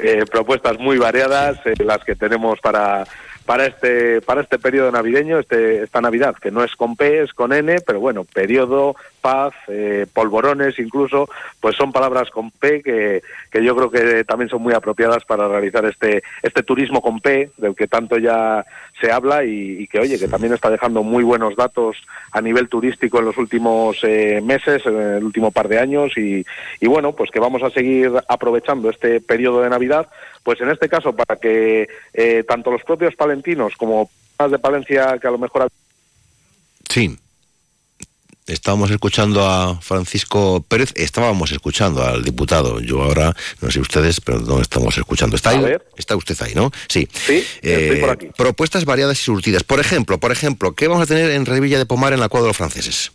[0.02, 3.06] Eh, propuestas muy variadas, eh, las que tenemos para
[3.46, 7.34] para este para este periodo navideño, este, esta Navidad, que no es con P, es
[7.34, 13.22] con N, pero bueno, periodo, paz, eh, polvorones incluso, pues son palabras con P que,
[13.52, 17.52] que yo creo que también son muy apropiadas para realizar este, este turismo con P,
[17.58, 18.66] del que tanto ya
[19.00, 21.98] se habla y, que, oye, que también está dejando muy buenos datos
[22.32, 26.46] a nivel turístico en los últimos eh, meses, en el último par de años y,
[26.80, 30.08] y bueno, pues que vamos a seguir aprovechando este periodo de Navidad
[30.48, 35.18] pues en este caso para que eh, tanto los propios palentinos como más de Palencia
[35.20, 35.68] que a lo mejor...
[36.88, 37.20] Sí.
[38.48, 42.80] Estábamos escuchando a Francisco Pérez, estábamos escuchando al diputado.
[42.80, 45.36] Yo ahora, no sé ustedes, pero no estamos escuchando.
[45.36, 45.76] ¿Está ahí?
[45.98, 46.72] Está usted ahí, ¿no?
[46.88, 47.10] Sí.
[47.12, 48.30] Sí, estoy por aquí.
[48.38, 49.64] Propuestas variadas y surtidas.
[49.64, 52.46] Por ejemplo, por ejemplo, ¿qué vamos a tener en Revilla de Pomar en la cuadra
[52.46, 53.12] de los franceses?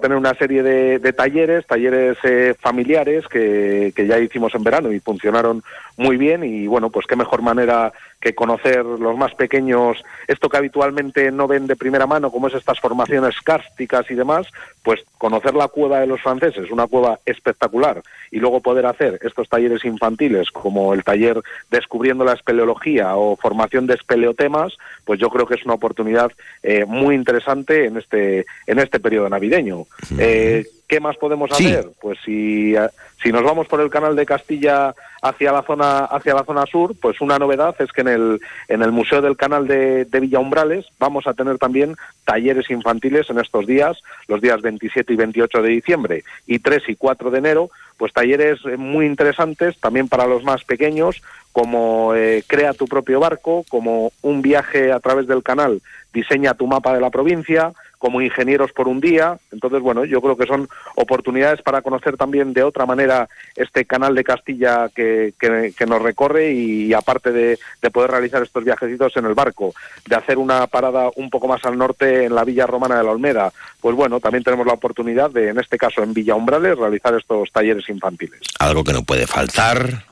[0.00, 5.00] tener una serie de, talleres, talleres eh, familiares que, que, ya hicimos en verano y
[5.00, 5.64] funcionaron
[5.96, 10.56] muy bien y bueno, pues qué mejor manera que conocer los más pequeños esto que
[10.56, 14.46] habitualmente no ven de primera mano, como es estas formaciones cársticas y demás,
[14.82, 19.48] pues conocer la cueva de los franceses, una cueva espectacular, y luego poder hacer estos
[19.48, 25.46] talleres infantiles como el taller Descubriendo la espeleología o formación de espeleotemas, pues yo creo
[25.46, 29.86] que es una oportunidad eh, muy interesante en este, en este periodo navideño.
[30.18, 31.90] Eh, ¿Qué más podemos hacer?
[32.00, 32.74] Pues si,
[33.22, 36.94] si nos vamos por el canal de Castilla hacia la zona hacia la zona sur,
[37.00, 40.38] pues una novedad es que en el en el Museo del Canal de, de Villa
[40.38, 45.62] Umbrales vamos a tener también talleres infantiles en estos días, los días 27 y 28
[45.62, 50.44] de diciembre y 3 y 4 de enero, pues talleres muy interesantes también para los
[50.44, 51.20] más pequeños,
[51.52, 56.68] como eh, crea tu propio barco, como un viaje a través del canal, diseña tu
[56.68, 59.38] mapa de la provincia, como ingenieros por un día.
[59.52, 64.14] Entonces, bueno, yo creo que son oportunidades para conocer también de otra manera este canal
[64.14, 69.24] de Castilla que, que, nos recorre y, aparte de, de, poder realizar estos viajecitos en
[69.24, 69.74] el barco,
[70.06, 73.10] de hacer una parada un poco más al norte en la Villa Romana de la
[73.10, 77.14] Olmeda, pues bueno, también tenemos la oportunidad de, en este caso en Villa Umbrales, realizar
[77.14, 78.40] estos talleres infantiles.
[78.58, 80.04] Algo que no puede faltar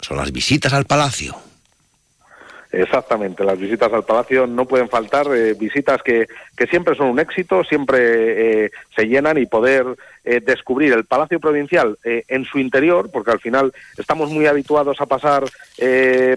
[0.00, 1.34] son las visitas al palacio.
[2.76, 7.20] Exactamente, las visitas al Palacio no pueden faltar, eh, visitas que, que, siempre son un
[7.20, 9.86] éxito, siempre eh, se llenan y poder
[10.24, 15.06] eh, descubrir el Palacio Provincial en su interior, porque al final estamos muy habituados a
[15.06, 15.44] pasar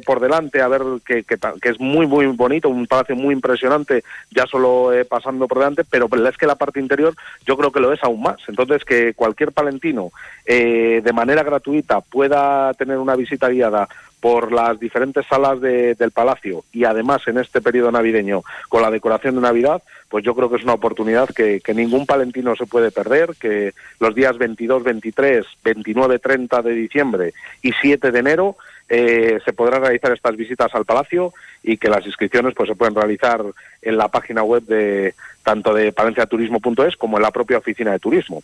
[0.06, 4.04] por delante, a ver que, que, que, es muy, muy bonito, un palacio muy impresionante,
[4.32, 7.14] ya solo pasando por delante, pero es que la parte interior
[7.46, 8.38] yo creo que lo es aún más.
[8.48, 10.12] Entonces, que cualquier palentino
[10.46, 13.88] de manera gratuita pueda tener una visita guiada
[14.20, 19.36] por las diferentes salas del Palacio y además en este periodo navideño con la decoración
[19.36, 23.36] de Navidad, pues yo creo que es una oportunidad que, ningún palentino se puede perder,
[23.40, 28.58] que los días 22, 23, 29, 30 de diciembre y 7 de enero
[28.90, 32.96] eh, se podrán realizar estas visitas al Palacio y que las inscripciones pues se pueden
[32.96, 33.44] realizar
[33.82, 38.42] en la página web de tanto de palenciaturismo.es como en la propia oficina de turismo.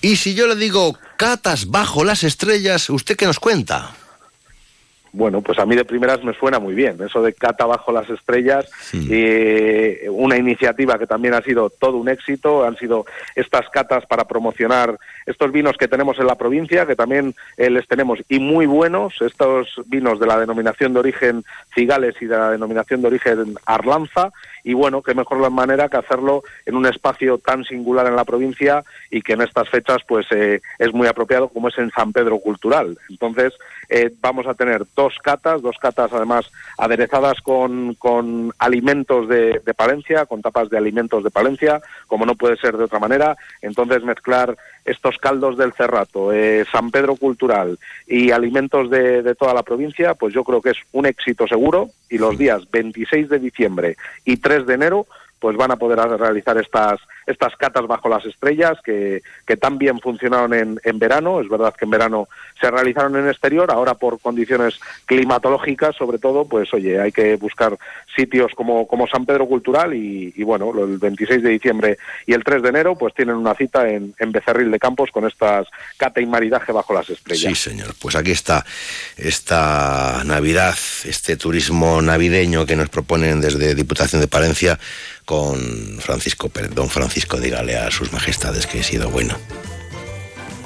[0.00, 3.94] Y si yo le digo catas bajo las estrellas, ¿usted qué nos cuenta?
[5.14, 7.00] Bueno, pues a mí de primeras me suena muy bien.
[7.00, 12.08] Eso de Cata bajo las estrellas, eh, una iniciativa que también ha sido todo un
[12.08, 12.64] éxito.
[12.64, 17.32] Han sido estas catas para promocionar estos vinos que tenemos en la provincia, que también
[17.56, 19.14] eh, les tenemos y muy buenos.
[19.22, 24.32] Estos vinos de la denominación de origen Cigales y de la denominación de origen Arlanza.
[24.64, 28.82] Y bueno, qué mejor manera que hacerlo en un espacio tan singular en la provincia
[29.10, 32.38] y que en estas fechas pues eh, es muy apropiado como es en San Pedro
[32.38, 32.98] Cultural.
[33.10, 33.52] Entonces,
[33.88, 39.74] eh, vamos a tener dos catas, dos catas además aderezadas con, con alimentos de, de,
[39.74, 43.36] Palencia, con tapas de alimentos de Palencia, como no puede ser de otra manera.
[43.62, 49.54] Entonces mezclar estos caldos del Cerrato, eh, San Pedro Cultural y alimentos de, de, toda
[49.54, 53.38] la provincia, pues yo creo que es un éxito seguro y los días 26 de
[53.38, 55.06] diciembre y 3 de enero
[55.44, 60.00] pues van a poder realizar estas estas catas bajo las estrellas que, que tan bien
[60.00, 61.40] funcionaron en, en, verano.
[61.40, 62.28] Es verdad que en verano
[62.60, 67.78] se realizaron en exterior, ahora por condiciones climatológicas, sobre todo, pues oye, hay que buscar
[68.14, 72.44] sitios como, como San Pedro Cultural y, y bueno, el 26 de diciembre y el
[72.44, 76.26] 3 de enero, pues tienen una cita en, Becerril de Campos con estas cata y
[76.26, 77.56] maridaje bajo las estrellas.
[77.56, 77.94] Sí, señor.
[78.00, 78.64] Pues aquí está
[79.16, 84.78] esta Navidad, este turismo navideño que nos proponen desde Diputación de Palencia
[85.24, 89.36] con Francisco Pérez, don Francisco, dígale a sus majestades que he sido bueno.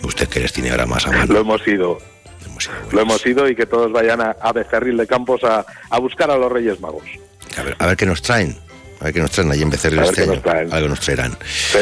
[0.02, 1.32] Usted que les tiene ahora más a mano.
[1.32, 1.98] Lo hemos ido.
[2.46, 5.64] Hemos sido Lo hemos ido y que todos vayan a, a Becerril de Campos a,
[5.90, 7.04] a, buscar a los Reyes Magos.
[7.56, 8.56] A ver, a ver qué nos traen.
[9.00, 10.40] A ver qué nos traen allí en Becerril este año.
[10.44, 11.36] Nos Algo nos traerán.
[11.44, 11.78] Sí,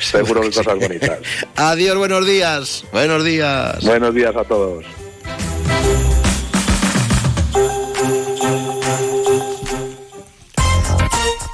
[0.00, 1.18] seguro que cosas bonitas.
[1.56, 2.84] Adiós, buenos días.
[2.92, 3.84] Buenos días.
[3.84, 4.84] Buenos días a todos.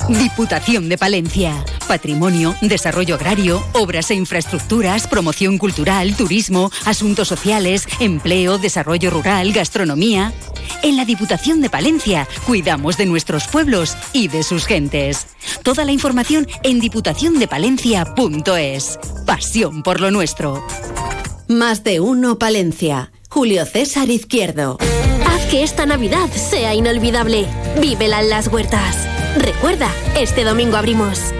[0.08, 1.64] Diputación de Palencia.
[1.90, 10.33] Patrimonio, desarrollo agrario, obras e infraestructuras, promoción cultural, turismo, asuntos sociales, empleo, desarrollo rural, gastronomía.
[10.85, 15.26] En la Diputación de Palencia cuidamos de nuestros pueblos y de sus gentes.
[15.64, 19.00] Toda la información en diputaciondepalencia.es.
[19.26, 20.64] Pasión por lo nuestro.
[21.48, 23.11] Más de uno Palencia.
[23.29, 24.79] Julio César Izquierdo.
[25.26, 27.48] Haz que esta Navidad sea inolvidable.
[27.81, 29.09] Vívela en las huertas.
[29.37, 31.33] Recuerda, este domingo abrimos.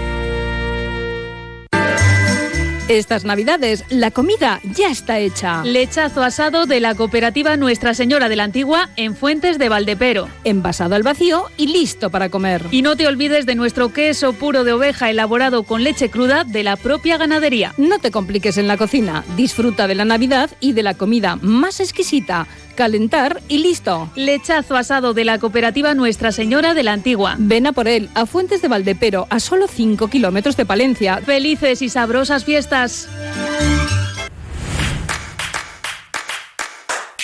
[2.91, 5.63] Estas navidades la comida ya está hecha.
[5.63, 10.27] Lechazo asado de la cooperativa Nuestra Señora de la Antigua en Fuentes de Valdepero.
[10.43, 12.65] Envasado al vacío y listo para comer.
[12.69, 16.63] Y no te olvides de nuestro queso puro de oveja elaborado con leche cruda de
[16.63, 17.73] la propia ganadería.
[17.77, 19.23] No te compliques en la cocina.
[19.37, 22.45] Disfruta de la Navidad y de la comida más exquisita
[22.81, 24.09] calentar y listo.
[24.15, 27.35] Lechazo asado de la cooperativa Nuestra Señora de la Antigua.
[27.37, 31.17] Ven a por él a Fuentes de Valdepero, a solo 5 kilómetros de Palencia.
[31.17, 32.80] Felices y sabrosas fiestas.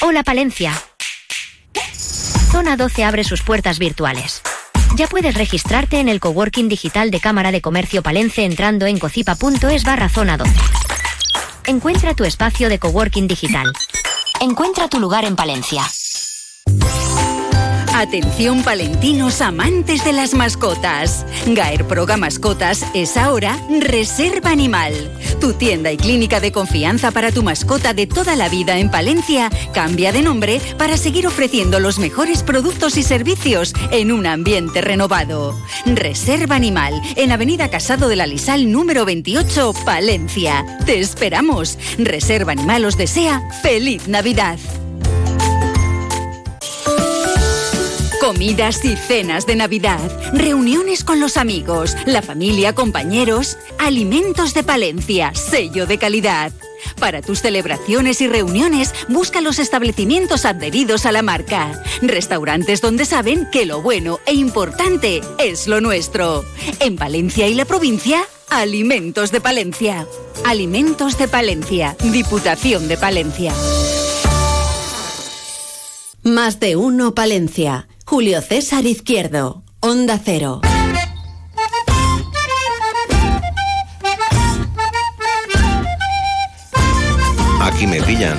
[0.02, 0.72] Hola Palencia.
[2.52, 4.44] Zona 12 abre sus puertas virtuales.
[4.96, 9.84] Ya puedes registrarte en el coworking digital de Cámara de Comercio Palencia entrando en cocipa.es
[9.84, 10.52] barra zona 12.
[11.66, 13.66] Encuentra tu espacio de coworking digital.
[14.40, 15.84] Encuentra tu lugar en Palencia.
[17.98, 21.26] Atención palentinos amantes de las mascotas.
[21.48, 24.94] Gaer Proga Mascotas es ahora Reserva Animal.
[25.42, 29.50] Tu tienda y clínica de confianza para tu mascota de toda la vida en Palencia
[29.74, 35.60] cambia de nombre para seguir ofreciendo los mejores productos y servicios en un ambiente renovado.
[35.88, 40.64] Reserva Animal en Avenida Casado de la Lisal número 28, Palencia.
[40.86, 41.80] Te esperamos.
[41.98, 44.60] Reserva Animal os desea feliz Navidad.
[48.38, 55.34] Comidas y cenas de Navidad, reuniones con los amigos, la familia, compañeros, alimentos de Palencia,
[55.34, 56.52] sello de calidad.
[57.00, 61.82] Para tus celebraciones y reuniones, busca los establecimientos adheridos a la marca.
[62.04, 66.46] Restaurantes donde saben que lo bueno e importante es lo nuestro.
[66.80, 68.22] En Valencia y la provincia,
[68.52, 70.06] Alimentos de Palencia.
[70.46, 73.52] Alimentos de Palencia, Diputación de Palencia.
[76.22, 77.88] Más de uno Palencia.
[78.10, 80.62] Julio César Izquierdo, Onda Cero.
[87.62, 88.38] Aquí me pillan,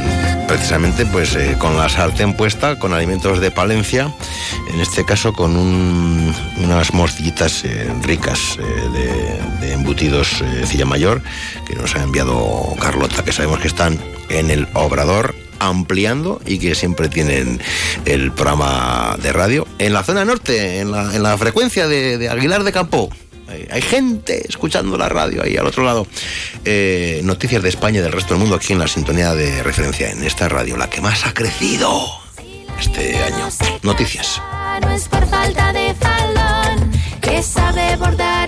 [0.49, 4.11] precisamente pues eh, con la sartén puesta, con alimentos de Palencia,
[4.73, 11.21] en este caso con un, unas morcillitas eh, ricas eh, de, de, embutidos Cilla Mayor,
[11.67, 14.01] que nos ha enviado Carlota, que sabemos que están
[14.31, 17.61] en el Obrador ampliando y que siempre tienen
[18.05, 22.65] el programa de radio en la zona norte, en la, en la frecuencia de, Aguilar
[22.65, 23.11] de Campo.
[23.49, 26.07] Hay, hay, gente escuchando la radio ahí al otro lado.
[26.65, 30.11] Eh, noticias de España y del resto del mundo aquí en la sintonía de referencia
[30.11, 32.05] en esta radio, la que más ha crecido.
[32.79, 33.49] este año.
[33.83, 34.41] Noticias.
[34.83, 36.91] No es por falta de faldón,
[37.21, 38.48] que sabe bordar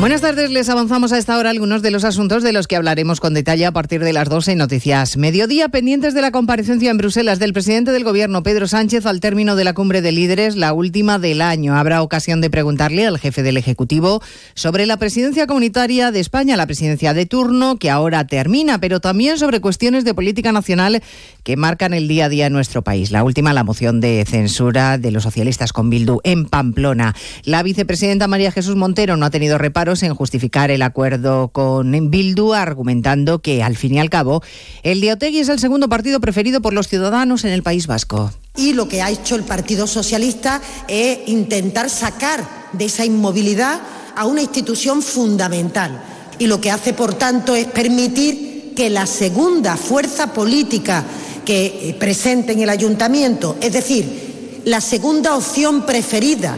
[0.00, 3.20] Buenas tardes, les avanzamos a esta hora algunos de los asuntos de los que hablaremos
[3.20, 6.96] con detalle a partir de las 12 en Noticias Mediodía, pendientes de la comparecencia en
[6.96, 10.72] Bruselas del presidente del Gobierno, Pedro Sánchez, al término de la cumbre de líderes, la
[10.72, 11.76] última del año.
[11.76, 14.22] Habrá ocasión de preguntarle al jefe del Ejecutivo
[14.54, 19.36] sobre la presidencia comunitaria de España, la presidencia de turno, que ahora termina, pero también
[19.36, 21.02] sobre cuestiones de política nacional
[21.44, 23.10] que marcan el día a día en nuestro país.
[23.10, 27.14] La última, la moción de censura de los socialistas con Bildu en Pamplona.
[27.44, 29.58] La vicepresidenta María Jesús Montero no ha tenido
[30.02, 34.42] en justificar el acuerdo con Bildu, argumentando que, al fin y al cabo,
[34.82, 38.32] el de Otegui es el segundo partido preferido por los ciudadanos en el País Vasco.
[38.56, 43.80] Y lo que ha hecho el Partido Socialista es intentar sacar de esa inmovilidad
[44.16, 46.02] a una institución fundamental.
[46.38, 51.04] Y lo que hace, por tanto, es permitir que la segunda fuerza política
[51.44, 56.56] que presente en el ayuntamiento, es decir, la segunda opción preferida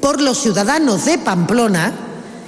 [0.00, 1.92] por los ciudadanos de Pamplona,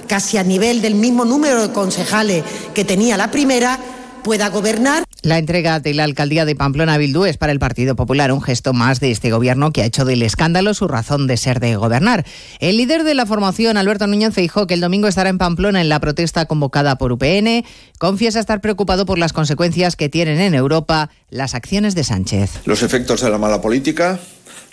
[0.07, 2.43] casi a nivel del mismo número de concejales
[2.73, 3.79] que tenía la primera,
[4.27, 5.05] pueda gobernar.
[5.21, 8.41] La entrega de la alcaldía de Pamplona a Bildu es para el Partido Popular un
[8.41, 11.77] gesto más de este gobierno que ha hecho del escándalo su razón de ser de
[11.77, 12.25] gobernar.
[12.59, 15.87] El líder de la formación, Alberto Núñez Feijó, que el domingo estará en Pamplona en
[15.87, 17.63] la protesta convocada por UPN,
[17.99, 22.51] confiesa estar preocupado por las consecuencias que tienen en Europa las acciones de Sánchez.
[22.65, 24.19] Los efectos de la mala política,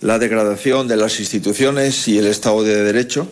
[0.00, 3.28] la degradación de las instituciones y el Estado de Derecho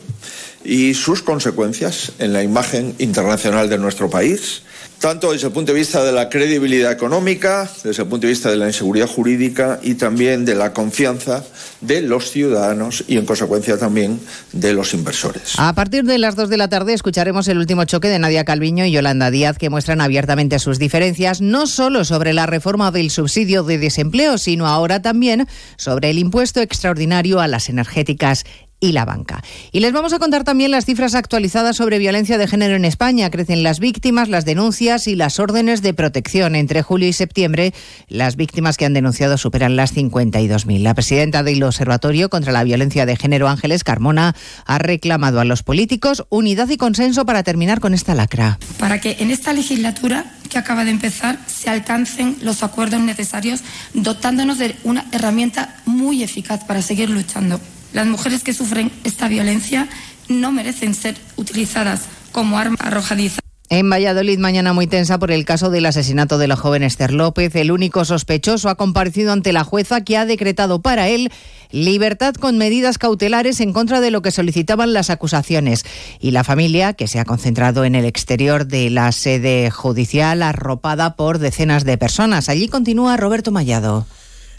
[0.64, 4.62] y sus consecuencias en la imagen internacional de nuestro país,
[5.02, 8.50] tanto desde el punto de vista de la credibilidad económica, desde el punto de vista
[8.50, 11.44] de la inseguridad jurídica y también de la confianza
[11.80, 14.20] de los ciudadanos y en consecuencia también
[14.52, 15.54] de los inversores.
[15.58, 18.84] A partir de las 2 de la tarde escucharemos el último choque de Nadia Calviño
[18.84, 23.64] y Yolanda Díaz que muestran abiertamente sus diferencias no solo sobre la reforma del subsidio
[23.64, 28.44] de desempleo, sino ahora también sobre el impuesto extraordinario a las energéticas
[28.82, 29.42] y la banca.
[29.70, 33.30] Y les vamos a contar también las cifras actualizadas sobre violencia de género en España.
[33.30, 36.56] Crecen las víctimas, las denuncias y las órdenes de protección.
[36.56, 37.72] Entre julio y septiembre,
[38.08, 40.80] las víctimas que han denunciado superan las 52.000.
[40.80, 44.34] La presidenta del Observatorio contra la Violencia de Género, Ángeles Carmona,
[44.66, 48.58] ha reclamado a los políticos unidad y consenso para terminar con esta lacra.
[48.80, 53.60] Para que en esta legislatura que acaba de empezar se alcancen los acuerdos necesarios,
[53.94, 57.60] dotándonos de una herramienta muy eficaz para seguir luchando.
[57.92, 59.88] Las mujeres que sufren esta violencia
[60.28, 63.40] no merecen ser utilizadas como arma arrojadiza.
[63.68, 67.54] En Valladolid, mañana muy tensa por el caso del asesinato de la joven Esther López.
[67.56, 71.32] El único sospechoso ha comparecido ante la jueza que ha decretado para él
[71.70, 75.86] libertad con medidas cautelares en contra de lo que solicitaban las acusaciones.
[76.20, 81.16] Y la familia, que se ha concentrado en el exterior de la sede judicial, arropada
[81.16, 82.50] por decenas de personas.
[82.50, 84.06] Allí continúa Roberto Mallado.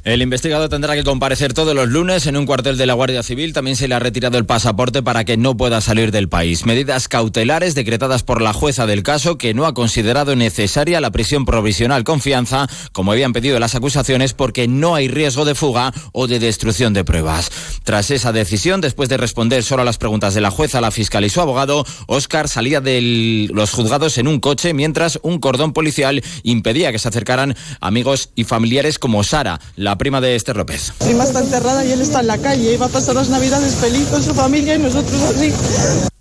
[0.03, 3.53] El investigado tendrá que comparecer todos los lunes en un cuartel de la Guardia Civil.
[3.53, 6.65] También se le ha retirado el pasaporte para que no pueda salir del país.
[6.65, 11.45] Medidas cautelares decretadas por la jueza del caso que no ha considerado necesaria la prisión
[11.45, 16.39] provisional confianza, como habían pedido las acusaciones, porque no hay riesgo de fuga o de
[16.39, 17.49] destrucción de pruebas.
[17.85, 21.23] Tras esa decisión, después de responder solo a las preguntas de la jueza, la fiscal
[21.23, 26.21] y su abogado, Óscar salía de los juzgados en un coche mientras un cordón policial
[26.43, 30.93] impedía que se acercaran amigos y familiares como Sara, la prima de Esther López.
[30.99, 33.75] Prima está enterrada y él está en la calle y va a pasar las navidades
[33.75, 36.12] feliz con su familia y nosotros así.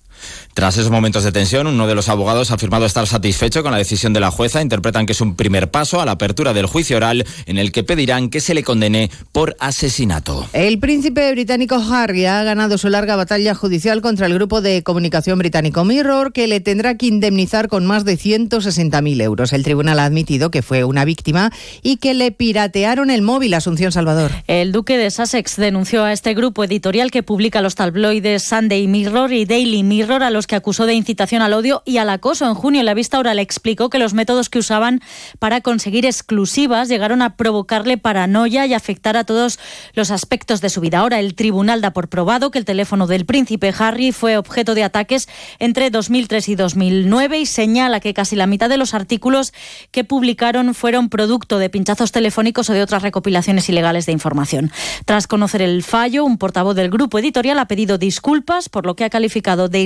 [0.55, 3.79] Tras esos momentos de tensión, uno de los abogados ha afirmado estar satisfecho con la
[3.79, 4.61] decisión de la jueza.
[4.61, 7.85] Interpretan que es un primer paso a la apertura del juicio oral en el que
[7.85, 10.47] pedirán que se le condene por asesinato.
[10.53, 15.39] El príncipe británico Harry ha ganado su larga batalla judicial contra el grupo de comunicación
[15.39, 19.55] británico Mirror, que le tendrá que indemnizar con más de 160.000 euros.
[19.55, 21.51] El tribunal ha admitido que fue una víctima
[21.83, 24.31] y que le piratearon el móvil Asunción Salvador.
[24.47, 29.33] El duque de Sussex denunció a este grupo editorial que publica los tabloides Sunday Mirror
[29.33, 32.47] y Daily Mirror a los que acusó de incitación al odio y al acoso.
[32.47, 35.01] En junio, la vista oral explicó que los métodos que usaban
[35.39, 39.59] para conseguir exclusivas llegaron a provocarle paranoia y afectar a todos
[39.95, 40.99] los aspectos de su vida.
[40.99, 44.85] Ahora el tribunal da por probado que el teléfono del príncipe Harry fue objeto de
[44.85, 45.29] ataques
[45.59, 49.53] entre 2003 y 2009 y señala que casi la mitad de los artículos
[49.91, 54.71] que publicaron fueron producto de pinchazos telefónicos o de otras recopilaciones ilegales de información.
[55.05, 59.05] Tras conocer el fallo, un portavoz del grupo editorial ha pedido disculpas por lo que
[59.05, 59.83] ha calificado de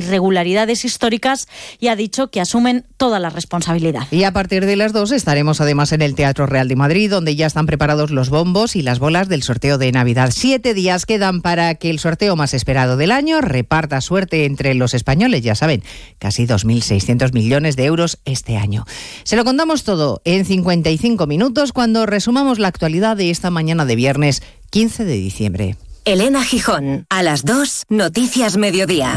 [0.46, 1.48] irregularidades históricas
[1.80, 4.06] y ha dicho que asumen toda la responsabilidad.
[4.10, 7.36] Y a partir de las dos estaremos además en el Teatro Real de Madrid, donde
[7.36, 10.30] ya están preparados los bombos y las bolas del sorteo de Navidad.
[10.32, 14.94] Siete días quedan para que el sorteo más esperado del año reparta suerte entre los
[14.94, 15.82] españoles, ya saben,
[16.18, 18.84] casi 2.600 millones de euros este año.
[19.24, 23.96] Se lo contamos todo en 55 minutos cuando resumamos la actualidad de esta mañana de
[23.96, 25.76] viernes 15 de diciembre.
[26.04, 29.16] Elena Gijón, a las 2, Noticias Mediodía.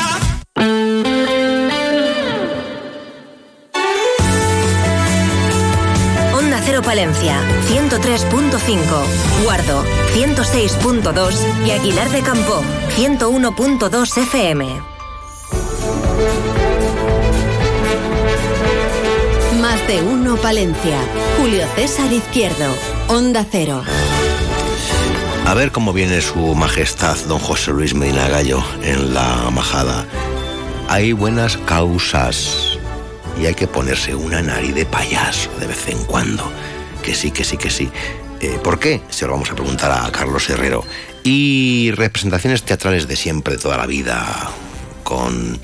[6.91, 7.39] Palencia,
[7.69, 9.43] 103.5.
[9.45, 11.65] Guardo, 106.2.
[11.65, 12.61] Y Aguilar de Campo,
[12.97, 14.65] 101.2 FM.
[19.61, 20.99] Más de uno Palencia.
[21.37, 22.75] Julio César Izquierdo.
[23.07, 23.83] Onda Cero.
[25.45, 30.05] A ver cómo viene su majestad don José Luis Medina Gallo en la majada.
[30.89, 32.77] Hay buenas causas
[33.41, 36.51] y hay que ponerse una nariz de payaso de vez en cuando.
[37.03, 37.89] Que sí, que sí, que sí.
[38.41, 39.01] Eh, ¿Por qué?
[39.09, 40.83] Se lo vamos a preguntar a Carlos Herrero.
[41.23, 44.49] Y representaciones teatrales de siempre, de toda la vida,
[45.03, 45.59] con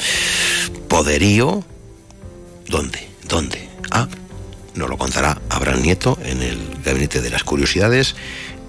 [0.88, 1.64] poderío.
[2.68, 3.08] ¿Dónde?
[3.28, 3.68] ¿Dónde?
[3.92, 4.08] Ah,
[4.76, 8.16] nos lo contará Abraham Nieto en el Gabinete de las Curiosidades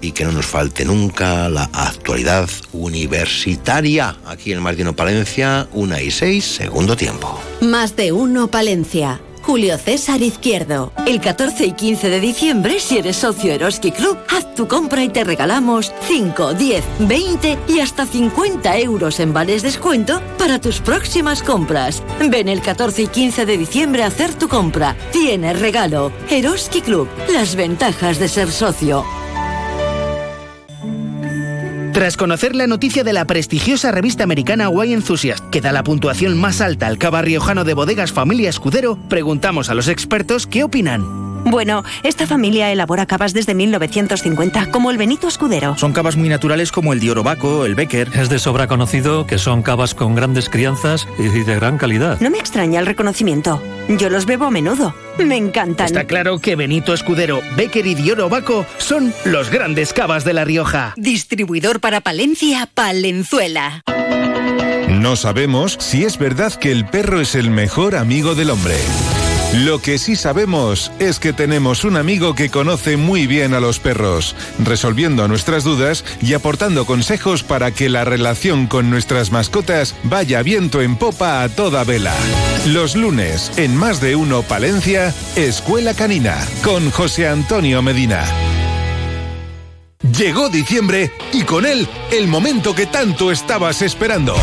[0.01, 6.11] y que no nos falte nunca la actualidad universitaria aquí en Martino Palencia, una y
[6.11, 7.39] seis, segundo tiempo.
[7.61, 9.19] Más de uno Palencia.
[9.49, 10.93] Julio César Izquierdo.
[11.07, 15.09] El 14 y 15 de diciembre, si eres socio Eroski Club, haz tu compra y
[15.09, 21.41] te regalamos 5, 10, 20 y hasta 50 euros en vales descuento para tus próximas
[21.41, 22.03] compras.
[22.29, 24.95] Ven el 14 y 15 de diciembre a hacer tu compra.
[25.11, 26.11] Tienes regalo.
[26.29, 27.09] Eroski Club.
[27.33, 29.03] Las ventajas de ser socio.
[31.99, 36.37] Tras conocer la noticia de la prestigiosa revista americana Wine Enthusiast, que da la puntuación
[36.37, 41.28] más alta al cava riojano de bodegas Familia Escudero, preguntamos a los expertos qué opinan.
[41.49, 45.75] Bueno, esta familia elabora cavas desde 1950, como el Benito Escudero.
[45.79, 48.11] Son cavas muy naturales como el Diorobaco, el Becker.
[48.13, 52.19] Es de sobra conocido que son cavas con grandes crianzas y de gran calidad.
[52.19, 53.63] No me extraña el reconocimiento.
[53.87, 54.93] Yo los bebo a menudo.
[55.17, 55.87] Me encantan.
[55.87, 60.93] Está claro que Benito Escudero, Becker y Diorobaco son los grandes cavas de La Rioja.
[60.97, 63.81] Distribuidor para Palencia, Palenzuela.
[64.87, 68.75] No sabemos si es verdad que el perro es el mejor amigo del hombre.
[69.53, 73.79] Lo que sí sabemos es que tenemos un amigo que conoce muy bien a los
[73.79, 80.43] perros, resolviendo nuestras dudas y aportando consejos para que la relación con nuestras mascotas vaya
[80.43, 82.13] viento en popa a toda vela.
[82.67, 88.25] Los lunes, en Más de Uno Palencia, Escuela Canina, con José Antonio Medina.
[90.01, 94.33] Llegó diciembre y con él el momento que tanto estabas esperando.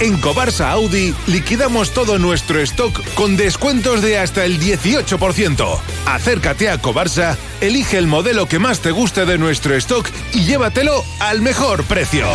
[0.00, 5.78] En Cobarsa Audi liquidamos todo nuestro stock con descuentos de hasta el 18%.
[6.04, 11.02] Acércate a Cobarsa, elige el modelo que más te guste de nuestro stock y llévatelo
[11.18, 12.26] al mejor precio.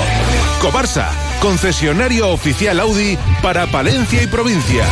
[0.59, 4.85] Cobarsa, concesionario oficial Audi para Palencia y provincia.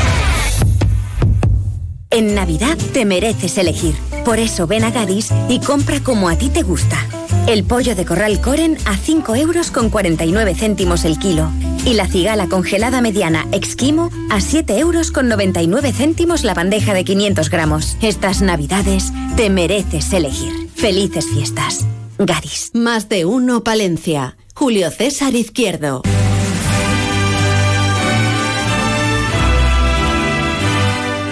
[2.11, 3.95] En Navidad te mereces elegir.
[4.25, 7.03] Por eso ven a Gadis y compra como a ti te gusta.
[7.47, 11.51] El pollo de corral Coren a 5 euros con 49 céntimos el kilo.
[11.85, 17.03] Y la cigala congelada mediana Exquimo a 7 euros con 99 céntimos la bandeja de
[17.03, 17.97] 500 gramos.
[18.01, 20.69] Estas navidades te mereces elegir.
[20.75, 21.85] Felices fiestas.
[22.17, 22.71] Gadis.
[22.73, 24.37] Más de uno Palencia.
[24.53, 26.03] Julio César Izquierdo.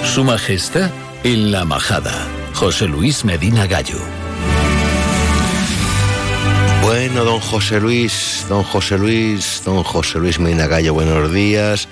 [0.04, 0.90] Su Majestad
[1.24, 2.28] en la Majada.
[2.56, 4.00] José Luis Medina Gallo.
[6.88, 11.90] Bueno, don José Luis, don José Luis, don José Luis Medina Gallo, buenos días.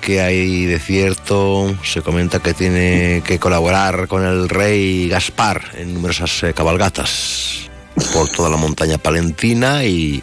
[0.00, 1.74] que hay de cierto?
[1.84, 7.68] Se comenta que tiene que colaborar con el rey Gaspar en numerosas eh, cabalgatas
[8.14, 10.22] por toda la montaña palentina y,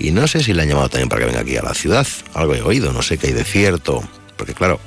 [0.00, 2.06] y no sé si le han llamado también para que venga aquí a la ciudad.
[2.34, 4.02] Algo he oído, no sé qué hay de cierto.
[4.36, 4.80] Porque claro,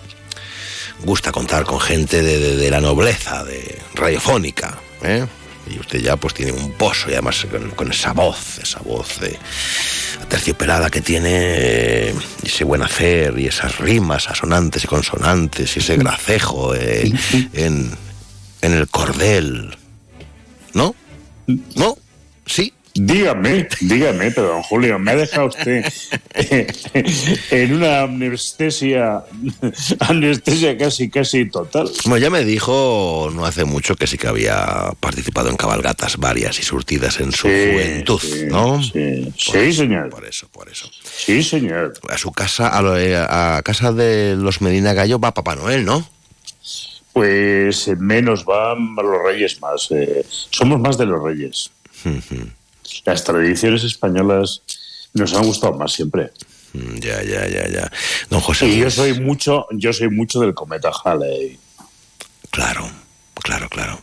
[1.05, 4.77] gusta contar con gente de, de- de la nobleza, de radiofónica.
[5.03, 5.25] ¿eh?
[5.69, 9.19] Y usted ya pues tiene un pozo y además con, con esa voz, esa voz
[9.19, 9.37] de
[10.29, 15.97] terciopelada que tiene, eh, ese buen hacer y esas rimas asonantes y consonantes y ese
[15.97, 17.11] gracejo eh,
[17.53, 17.91] en,
[18.61, 19.75] en el cordel.
[20.73, 20.95] ¿No?
[21.75, 21.97] ¿No?
[22.45, 22.73] ¿Sí?
[22.99, 25.85] Dígame, dígame, pero don Julio, me ha dejado usted
[27.51, 29.23] en una anestesia,
[29.99, 31.89] anestesia casi, casi total.
[32.05, 36.59] Bueno, ya me dijo no hace mucho que sí que había participado en cabalgatas varias
[36.59, 38.81] y surtidas en su juventud, ¿no?
[38.81, 40.09] Sí, eso, señor.
[40.09, 40.89] Por eso, por eso.
[41.03, 41.93] Sí, señor.
[42.09, 45.85] A su casa, a, lo- eh, a casa de los Medina Gallo va Papá Noel,
[45.85, 46.07] ¿no?
[47.13, 49.87] Pues eh, menos van los reyes más.
[49.91, 51.69] eh, somos más de los reyes.
[53.05, 54.61] Las tradiciones españolas
[55.13, 56.31] nos han gustado más siempre.
[56.73, 57.91] Mm, Ya, ya, ya, ya.
[58.29, 61.59] Don José Y yo soy mucho, yo soy mucho del cometa Halley.
[62.51, 62.89] Claro,
[63.35, 64.01] claro, claro.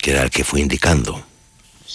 [0.00, 1.24] Que era el que fue indicando.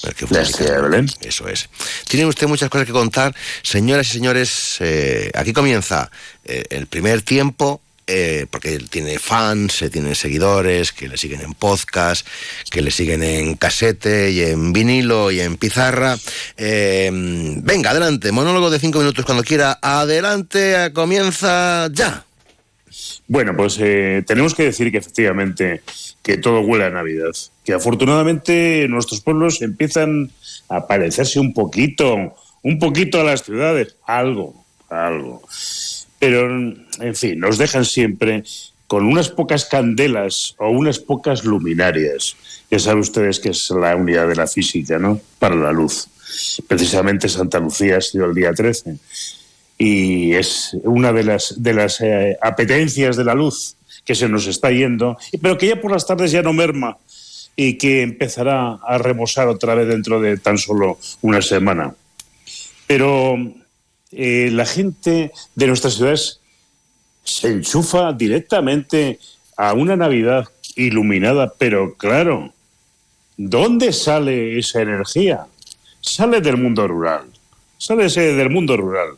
[0.03, 1.09] El que fue Belén.
[1.21, 1.69] Eso es.
[2.07, 3.35] Tiene usted muchas cosas que contar.
[3.63, 6.09] Señoras y señores, eh, aquí comienza
[6.45, 7.81] eh, el primer tiempo.
[8.11, 12.25] Eh, porque él tiene fans, eh, tiene seguidores que le siguen en podcast,
[12.71, 16.17] que le siguen en casete y en vinilo y en pizarra.
[16.57, 19.77] Eh, venga, adelante, monólogo de cinco minutos cuando quiera.
[19.81, 22.25] Adelante, comienza ya.
[23.27, 25.83] Bueno, pues eh, tenemos que decir que efectivamente
[26.23, 27.31] que todo huele a Navidad.
[27.63, 30.31] Que afortunadamente nuestros pueblos empiezan
[30.67, 33.95] a parecerse un poquito, un poquito a las ciudades.
[34.07, 35.43] Algo, algo.
[36.19, 36.49] Pero,
[36.99, 38.43] en fin, nos dejan siempre
[38.87, 42.35] con unas pocas candelas o unas pocas luminarias.
[42.69, 45.19] Ya saben ustedes que es la unidad de la física, ¿no?
[45.39, 46.07] Para la luz.
[46.67, 48.97] Precisamente Santa Lucía ha sido el día 13
[49.77, 54.45] y es una de las, de las eh, apetencias de la luz que se nos
[54.45, 56.97] está yendo, pero que ya por las tardes ya no merma
[57.55, 61.93] y que empezará a remosar otra vez dentro de tan solo una semana.
[62.87, 63.37] Pero
[64.11, 66.39] eh, la gente de nuestras ciudades
[67.23, 69.19] se enchufa directamente
[69.55, 72.53] a una Navidad iluminada, pero claro,
[73.37, 75.45] ¿dónde sale esa energía?
[76.01, 77.25] Sale del mundo rural,
[77.77, 79.17] sale del mundo rural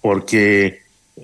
[0.00, 0.82] porque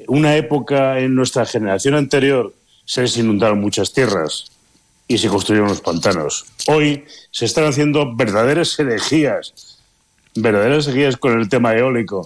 [0.08, 2.52] una época en nuestra generación anterior
[2.84, 4.50] se les inundaron muchas tierras
[5.08, 6.46] y se construyeron los pantanos.
[6.68, 9.78] Hoy se están haciendo verdaderas herejías,
[10.34, 12.24] verdaderas herejías con el tema eólico,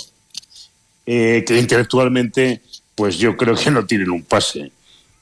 [1.07, 2.63] eh, que intelectualmente,
[2.95, 4.73] pues yo creo que no tienen un pase,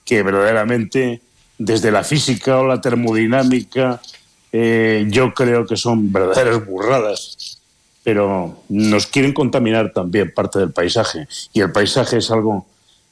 [0.05, 1.21] que verdaderamente
[1.59, 4.01] desde la física o la termodinámica,
[4.53, 7.59] eh, yo creo que son verdaderas burradas
[8.09, 11.29] pero nos quieren contaminar también parte del paisaje.
[11.53, 12.67] Y el paisaje es algo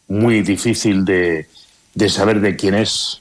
[0.09, 1.49] muy difícil de,
[1.93, 3.21] de saber de quién es,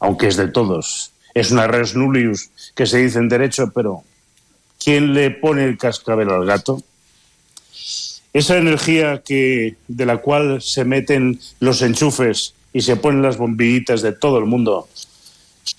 [0.00, 1.12] aunque es de todos.
[1.32, 4.02] Es una res nullius que se dice en derecho, pero
[4.82, 6.82] ¿quién le pone el cascabel al gato?
[8.36, 14.02] Esa energía que, de la cual se meten los enchufes y se ponen las bombillitas
[14.02, 14.90] de todo el mundo,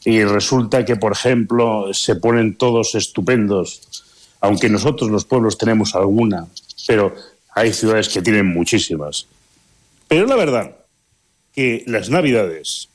[0.03, 4.03] y resulta que, por ejemplo, se ponen todos estupendos,
[4.41, 6.47] aunque nosotros los pueblos tenemos alguna,
[6.87, 7.13] pero
[7.53, 9.27] hay ciudades que tienen muchísimas.
[10.07, 10.77] Pero la verdad
[11.53, 12.89] que las Navidades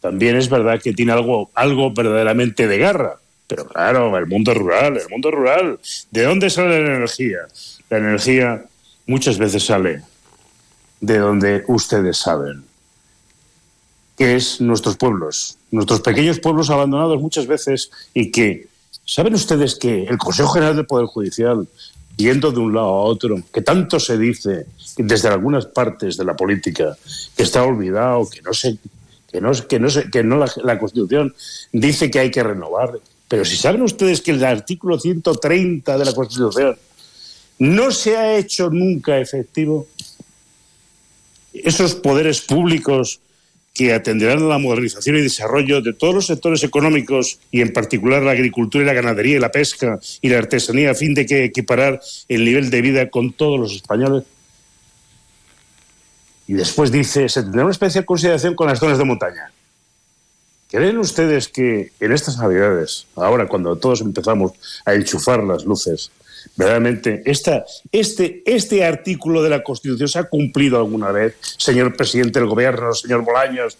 [0.00, 3.20] también es verdad que tiene algo, algo verdaderamente de garra.
[3.46, 5.78] Pero claro, el mundo rural, el mundo rural.
[6.10, 7.38] ¿De dónde sale la energía?
[7.90, 8.64] La energía
[9.06, 10.02] muchas veces sale
[11.00, 12.64] de donde ustedes saben,
[14.16, 18.68] que es nuestros pueblos, nuestros pequeños pueblos abandonados muchas veces y que
[19.06, 21.68] ¿Saben ustedes que el Consejo General del Poder Judicial,
[22.16, 24.66] yendo de un lado a otro, que tanto se dice
[24.96, 26.96] desde algunas partes de la política,
[27.36, 28.78] que está olvidado, que no se,
[29.30, 31.34] que no, que no, se, que no la, la Constitución
[31.72, 32.98] dice que hay que renovar?
[33.28, 36.78] Pero si saben ustedes que el artículo 130 de la Constitución
[37.58, 39.86] no se ha hecho nunca efectivo,
[41.52, 43.20] esos poderes públicos
[43.72, 48.22] que atenderán a la modernización y desarrollo de todos los sectores económicos y en particular
[48.22, 51.44] la agricultura y la ganadería y la pesca y la artesanía a fin de que
[51.44, 54.24] equiparar el nivel de vida con todos los españoles.
[56.46, 59.50] Y después dice, se tendrá una especial consideración con las zonas de montaña.
[60.70, 64.52] ¿Creen ustedes que en estas navidades, ahora cuando todos empezamos
[64.84, 66.12] a enchufar las luces,
[66.56, 72.48] verdaderamente, este, este artículo de la Constitución se ha cumplido alguna vez, señor presidente del
[72.48, 73.76] Gobierno, señor Bolaños,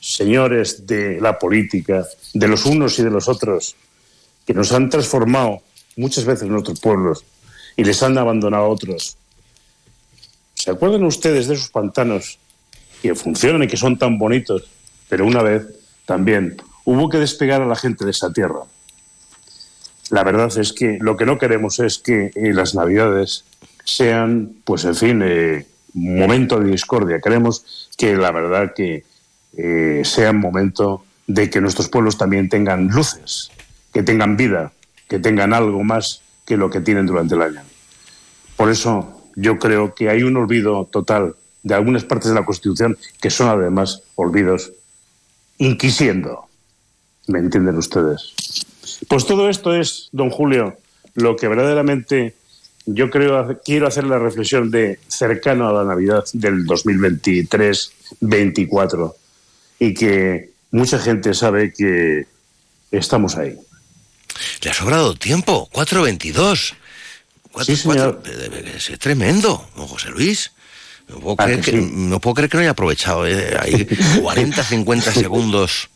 [0.00, 3.76] señores de la política, de los unos y de los otros,
[4.46, 5.62] que nos han transformado
[5.96, 7.24] muchas veces en nuestros pueblos
[7.76, 9.16] y les han abandonado a otros.
[10.54, 12.38] ¿Se acuerdan ustedes de esos pantanos
[13.02, 14.64] que funcionan y que son tan bonitos?
[15.08, 15.66] Pero una vez
[16.04, 18.60] también hubo que despegar a la gente de esa tierra.
[20.10, 23.44] La verdad es que lo que no queremos es que eh, las Navidades
[23.84, 27.20] sean, pues en fin, eh, momento de discordia.
[27.20, 29.04] Queremos que la verdad que
[29.56, 33.50] eh, sea momento de que nuestros pueblos también tengan luces,
[33.92, 34.72] que tengan vida,
[35.08, 37.62] que tengan algo más que lo que tienen durante el año.
[38.56, 42.98] Por eso yo creo que hay un olvido total de algunas partes de la Constitución
[43.20, 44.72] que son además olvidos
[45.58, 46.46] inquisiendo.
[47.28, 48.34] ¿Me entienden ustedes?
[49.08, 50.76] Pues todo esto es, don Julio,
[51.14, 52.34] lo que verdaderamente
[52.86, 59.14] yo creo, quiero hacer la reflexión de cercano a la Navidad del 2023-24
[59.78, 62.26] y que mucha gente sabe que
[62.90, 63.56] estamos ahí.
[64.62, 66.74] Le ha sobrado tiempo, 4.22.
[67.64, 68.22] Sí, señor.
[68.76, 70.52] Es tremendo, don José Luis.
[71.08, 71.90] No puedo, ¿A creer que que, sí?
[71.92, 73.26] no puedo creer que no haya aprovechado.
[73.26, 73.86] eh, Hay
[74.22, 75.90] 40, 50 segundos.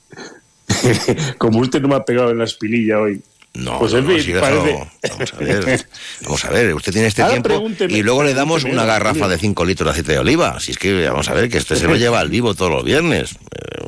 [1.38, 3.22] Como usted no me ha pegado en la espililla hoy.
[3.56, 5.86] No, pues no, no, fin, parece- Vamos a ver.
[6.22, 9.38] Vamos a ver, usted tiene este Ahora tiempo y luego le damos una garrafa de
[9.38, 10.58] 5 litros de aceite de oliva.
[10.58, 12.82] Si es que, vamos a ver, que este se lo lleva al vivo todos los
[12.84, 13.36] viernes.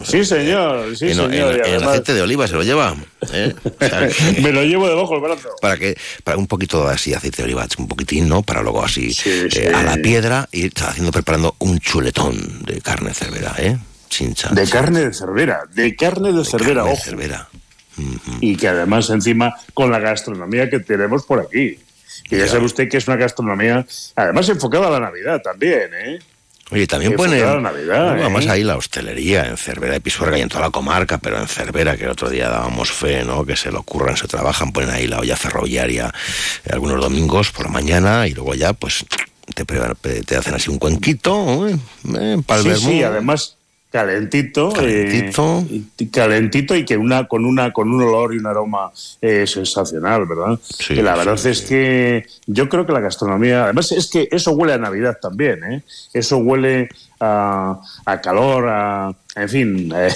[0.05, 1.33] Sí, señor, sí, en, señor.
[1.35, 2.95] en- y en además aceite de oliva se lo lleva.
[3.33, 3.55] ¿eh?
[3.65, 5.49] O sea, que- me lo llevo debajo del brazo.
[5.61, 9.13] para que para un poquito así aceite de oliva un poquitín no para luego así
[9.25, 13.77] eh, a la piedra y está haciendo preparando un chuletón de carne cervera eh
[14.53, 17.03] De carne de cervera, de carne de, cervera, carne de ojo.
[17.03, 17.49] cervera
[18.41, 21.79] Y que además encima con la gastronomía que tenemos por aquí.
[22.25, 23.87] Que ya, sabe usted que es una gastronomía,
[24.17, 26.19] además enfocada a la Navidad también, ¿eh?
[26.71, 28.51] Oye, también pone enfocada a la Navidad, además ¿eh?
[28.51, 31.97] ahí la hostelería en Cervera de Pisuerga y en toda la comarca, pero en Cervera,
[31.97, 33.45] que el otro día dábamos fe, ¿no?
[33.45, 36.13] Que se lo ocurran, se trabajan, ponen ahí la olla ferroviaria
[36.65, 39.05] eh, algunos domingos por la mañana y luego ya, pues,
[39.55, 41.79] te, te hacen así un cuenquito, ¿eh?
[42.19, 43.56] Eh, para el sí, sí, además
[43.91, 45.65] calentito, Calentito.
[45.71, 48.91] eh, y- calentito y que una con una con un olor y un aroma
[49.23, 50.59] eh, sensacional, ¿verdad?
[50.91, 54.75] y la verdad es que yo creo que la gastronomía, además es que eso huele
[54.75, 55.83] a Navidad también, ¿eh?
[56.13, 56.89] Eso huele
[57.21, 60.09] a, a calor, a en fin, eh,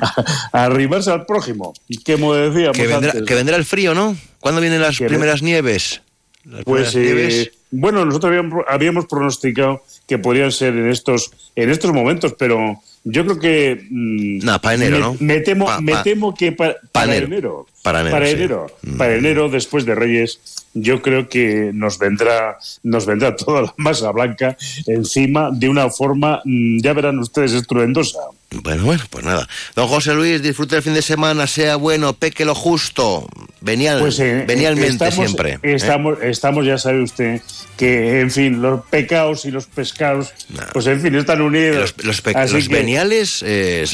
[0.00, 0.14] a,
[0.52, 1.72] a arrimarse al prójimo,
[2.04, 3.26] que como decíamos Que vendrá, antes.
[3.26, 4.16] que vendrá el frío, ¿no?
[4.40, 6.02] ¿Cuándo vienen las primeras nieves?
[6.44, 7.50] Las Pues primeras eh, nieves.
[7.70, 13.24] bueno, nosotros habíamos, habíamos pronosticado que podrían ser en estos en estos momentos, pero yo
[13.24, 15.16] creo que mm, No, para enero, me, ¿no?
[15.20, 17.26] me temo Pa- me pa- temo que pa- para, enero.
[17.26, 18.32] enero, Para enero, para sí.
[18.32, 18.96] enero, Mm.
[18.96, 20.38] para enero después de Reyes,
[20.74, 24.56] yo creo que nos vendrá nos vendrá toda la masa blanca
[24.86, 28.18] encima de una forma mm, ya verán ustedes estruendosa.
[28.62, 29.48] Bueno, bueno, pues nada.
[29.74, 33.26] Don José Luis, disfrute el fin de semana, sea bueno, peque lo justo.
[33.62, 35.52] Venial, Pues eh, venialmente estamos, siempre.
[35.62, 35.74] ¿eh?
[35.74, 37.40] Estamos, estamos, ya sabe usted,
[37.78, 40.32] que, en fin, los pecados y los pescados,
[40.74, 41.94] pues en fin, están unidos.
[42.04, 43.84] Los, pe- Así los que- veniales, eh,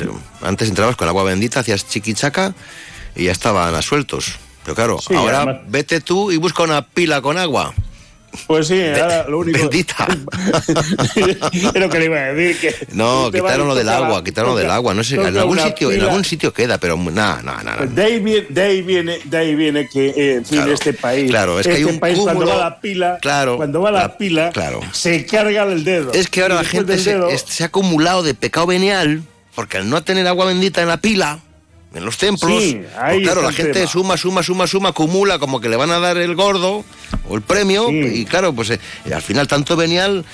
[0.43, 2.53] antes entrabas con agua bendita, hacías chiquichaca
[3.19, 4.37] y ya estaban a sueltos.
[4.65, 7.75] Pero claro, Sí, ahora además- vete tú y busca una pila con agua.
[8.47, 9.59] Pues sí, ahora lo único.
[9.59, 10.07] Bendita.
[11.17, 12.59] es lo que le iba a decir.
[12.61, 14.93] Que No, va quitaron lo del agua, quitaron lo del agua.
[14.95, 17.87] No sé, en algún sitio, en algún sitio queda, pero nada, nada, nada.
[17.87, 20.93] De ahí viene, de ahí viene, de ahí viene que, eh, en fin, Claro, este
[20.93, 23.57] país, claro, es que hay este un país cuando cúmulo- va a la pila, Claro,
[23.57, 24.81] cuando va la, la- pila, claro.
[24.93, 26.13] se carga el dedo.
[26.13, 29.23] Es que ahora la gente se, dedo- se ha acumulado de pecado venial,
[29.55, 31.41] porque al no tener agua bendita en la pila,
[31.99, 33.87] en los templos, Sí, ahí pues claro, la gente tema.
[33.87, 36.85] suma, suma, suma, suma, acumula como que le van a dar el gordo
[37.29, 38.81] o el premio, y claro, pues eh,
[39.15, 40.25] al final tanto venial,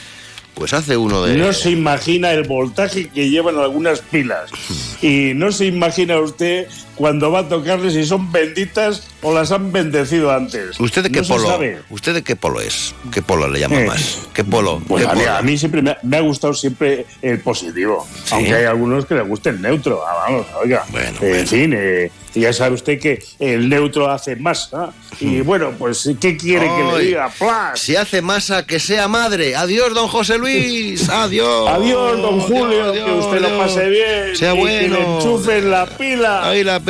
[0.54, 1.36] pues hace uno de...
[1.36, 4.50] No se imagina el voltaje que llevan algunas pilas.
[5.02, 9.72] Y no se imagina usted cuando va a tocarles si son benditas o las han
[9.72, 10.78] bendecido antes.
[10.78, 11.58] ¿Usted de qué No polo?
[11.90, 12.94] ¿Usted de qué polo es?
[13.12, 14.18] ¿Qué polo le llama Eh, más?
[14.32, 14.80] ¿Qué polo?
[14.86, 15.32] Pues ¿Qué a mí, polo?
[15.36, 18.06] a mí siempre me ha, me ha gustado siempre el positivo.
[18.30, 20.02] Aunque hay algunos que les guste el neutro.
[20.06, 20.84] Ah, vamos, oiga.
[21.20, 24.92] Eh, En fin, eh, ya sabe usted que el neutro hace masa.
[25.20, 27.28] Y bueno, pues, ¿qué quiere que le diga?
[27.38, 27.78] ¡Plas!
[27.80, 29.54] Si hace masa, que sea madre.
[29.54, 31.08] Adiós, don José Luis.
[31.08, 31.68] Adiós.
[31.68, 34.36] Adiós, don Julio, que usted lo pase bien.
[34.36, 34.96] Sea y bueno.
[34.96, 36.48] Que le enchufen la pila.
[36.48, 36.80] Ahí la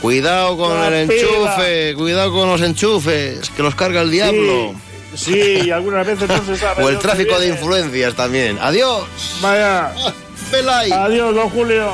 [0.00, 1.20] Cuidado con La el pila.
[1.20, 4.74] enchufe, cuidado con los enchufes, que los carga el diablo.
[5.14, 6.84] Sí, algunas veces no se sabe.
[6.84, 8.58] O el tráfico de influencias también.
[8.60, 9.04] Adiós.
[9.40, 9.92] Vaya.
[10.50, 10.90] Pelay.
[10.92, 11.90] Adiós, don Julio.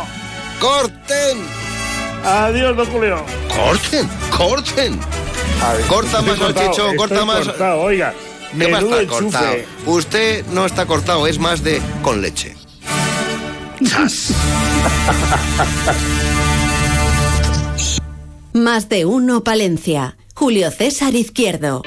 [0.60, 1.38] Corten.
[2.24, 3.24] Adiós, don Julio.
[3.54, 5.00] Corten, corten.
[5.88, 7.46] Corta más, cortado, salchichón, corta más.
[7.46, 8.12] cortado, oiga,
[8.58, 9.56] ¿Qué más está cortado?
[9.86, 12.54] Usted no está cortado, es más de con leche.
[13.88, 14.32] Chas.
[18.56, 20.16] Más de uno Palencia.
[20.36, 21.82] Julio César Izquierdo.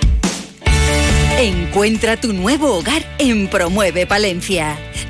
[1.39, 4.78] Encuentra tu nuevo hogar en Promueve Palencia.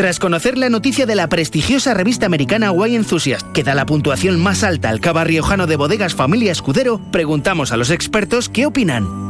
[0.00, 4.40] Tras conocer la noticia de la prestigiosa revista americana Wine Enthusiast, que da la puntuación
[4.40, 9.29] más alta al cava riojano de bodegas Familia Escudero, preguntamos a los expertos qué opinan.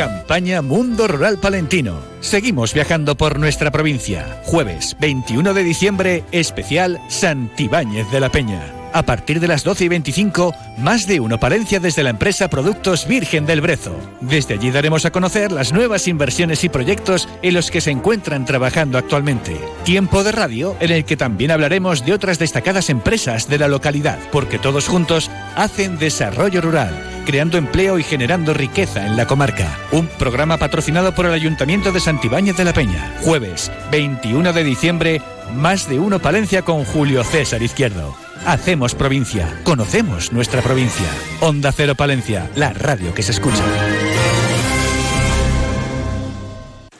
[0.00, 2.00] Campaña Mundo Rural Palentino.
[2.20, 4.40] Seguimos viajando por nuestra provincia.
[4.44, 8.62] Jueves 21 de diciembre, especial Santibáñez de la Peña.
[8.94, 13.06] A partir de las 12 y 25, más de uno Palencia desde la empresa Productos
[13.06, 13.94] Virgen del Brezo.
[14.22, 18.46] Desde allí daremos a conocer las nuevas inversiones y proyectos en los que se encuentran
[18.46, 19.60] trabajando actualmente.
[19.84, 24.18] Tiempo de radio en el que también hablaremos de otras destacadas empresas de la localidad,
[24.32, 29.78] porque todos juntos hacen desarrollo rural, creando empleo y generando riqueza en la comarca.
[29.92, 33.16] Un programa patrocinado por el Ayuntamiento de Santibáñez de la Peña.
[33.22, 35.22] Jueves 21 de diciembre,
[35.54, 38.16] más de uno Palencia con Julio César Izquierdo.
[38.46, 41.06] Hacemos provincia, conocemos nuestra provincia.
[41.38, 43.62] Onda Cero Palencia, la radio que se escucha.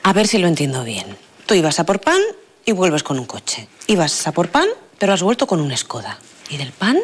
[0.05, 1.07] A ver si lo entiendo bien.
[1.45, 2.20] Tú ibas a por pan
[2.64, 3.66] y vuelves con un coche.
[3.89, 6.20] Ibas a por pan, pero has vuelto con una escoda.
[6.49, 6.99] Y del pan,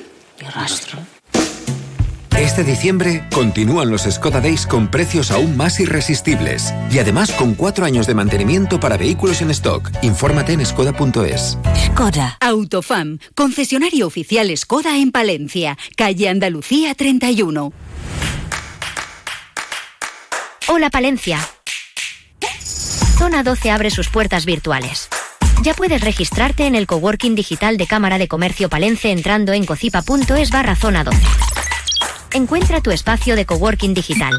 [0.54, 1.00] rastro.
[2.38, 7.86] Este diciembre continúan los Skoda Days con precios aún más irresistibles y además con cuatro
[7.86, 9.90] años de mantenimiento para vehículos en stock.
[10.02, 11.56] Infórmate en skoda.es.
[11.86, 12.36] Skoda.
[12.40, 17.72] Autofam, concesionario oficial Skoda en Palencia, calle Andalucía 31.
[20.68, 21.40] Hola Palencia.
[23.16, 25.08] Zona 12 abre sus puertas virtuales.
[25.62, 30.50] Ya puedes registrarte en el coworking digital de Cámara de Comercio Palencia entrando en cocipa.es
[30.50, 31.18] barra zona 12.
[32.36, 34.38] Encuentra tu espacio de coworking digital.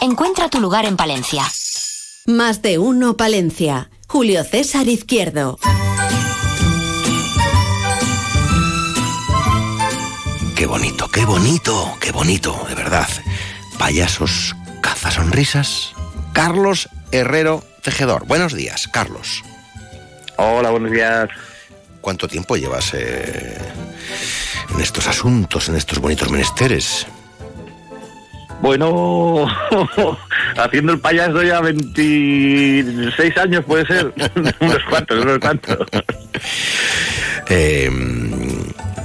[0.00, 1.44] Encuentra tu lugar en Palencia.
[2.26, 3.88] Más de uno Palencia.
[4.08, 5.56] Julio César Izquierdo.
[10.56, 13.08] Qué bonito, qué bonito, qué bonito, de verdad.
[13.78, 15.92] Payasos, cazasonrisas.
[16.32, 18.26] Carlos Herrero Tejedor.
[18.26, 19.44] Buenos días, Carlos.
[20.36, 21.28] Hola, buenos días.
[22.00, 23.56] ¿Cuánto tiempo llevas eh,
[24.74, 27.06] en estos asuntos, en estos bonitos menesteres?
[28.60, 29.46] Bueno,
[30.56, 34.12] haciendo el payaso ya 26 años puede ser.
[34.60, 35.78] unos cuantos, unos cuantos.
[37.52, 37.90] Eh,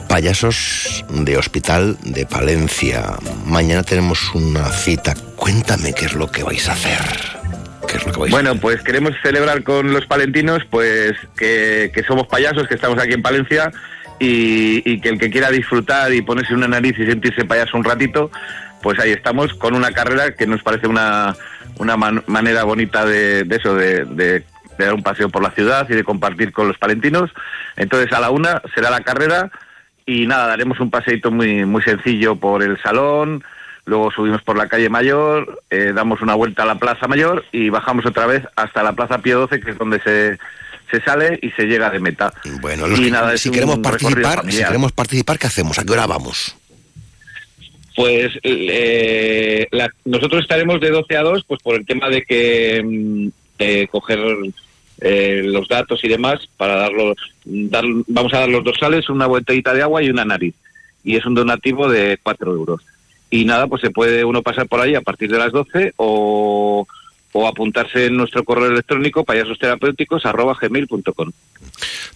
[0.08, 3.16] payasos de Hospital de Palencia.
[3.43, 5.16] Mañana tenemos una cita.
[5.36, 7.01] Cuéntame qué es lo que vais a hacer.
[7.88, 11.91] ¿Qué es lo que vais a Bueno, pues queremos celebrar con los palentinos pues que,
[11.91, 13.72] que somos payasos, que estamos aquí en Palencia
[14.20, 17.84] y, y que el que quiera disfrutar y ponerse una nariz y sentirse payaso un
[17.84, 18.30] ratito,
[18.86, 21.36] pues ahí estamos con una carrera que nos parece una,
[21.80, 24.44] una man- manera bonita de, de eso, de, de-
[24.78, 27.32] de dar un paseo por la ciudad y de compartir con los palentinos.
[27.78, 29.50] Entonces a la una será la carrera
[30.06, 33.44] y nada, daremos un paseíto muy, muy sencillo por el salón,
[33.86, 37.70] luego subimos por la calle Mayor, eh, damos una vuelta a la Plaza Mayor y
[37.70, 40.38] bajamos otra vez hasta la Plaza Pío 12, que es donde se,
[40.92, 42.32] se sale y se llega de meta.
[42.62, 45.80] Bueno, y que- nada, es si queremos participar, si queremos participar, ¿qué hacemos?
[45.80, 46.56] ¿A qué hora vamos?
[47.96, 52.82] Pues eh, la- nosotros estaremos de 12 a 2 pues por el tema de que
[52.84, 53.28] mm,
[53.60, 54.20] eh, coger
[55.02, 57.14] eh, los datos y demás para darlo,
[57.46, 60.56] dar, vamos a dar los dorsales, una botellita de agua y una nariz.
[61.04, 62.82] Y es un donativo de 4 euros.
[63.30, 66.88] Y nada, pues se puede uno pasar por ahí a partir de las 12 o,
[67.32, 71.32] o apuntarse en nuestro correo electrónico payasosterapéuticos.gmail.com.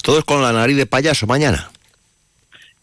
[0.02, 1.70] Todos con la nariz de payaso mañana.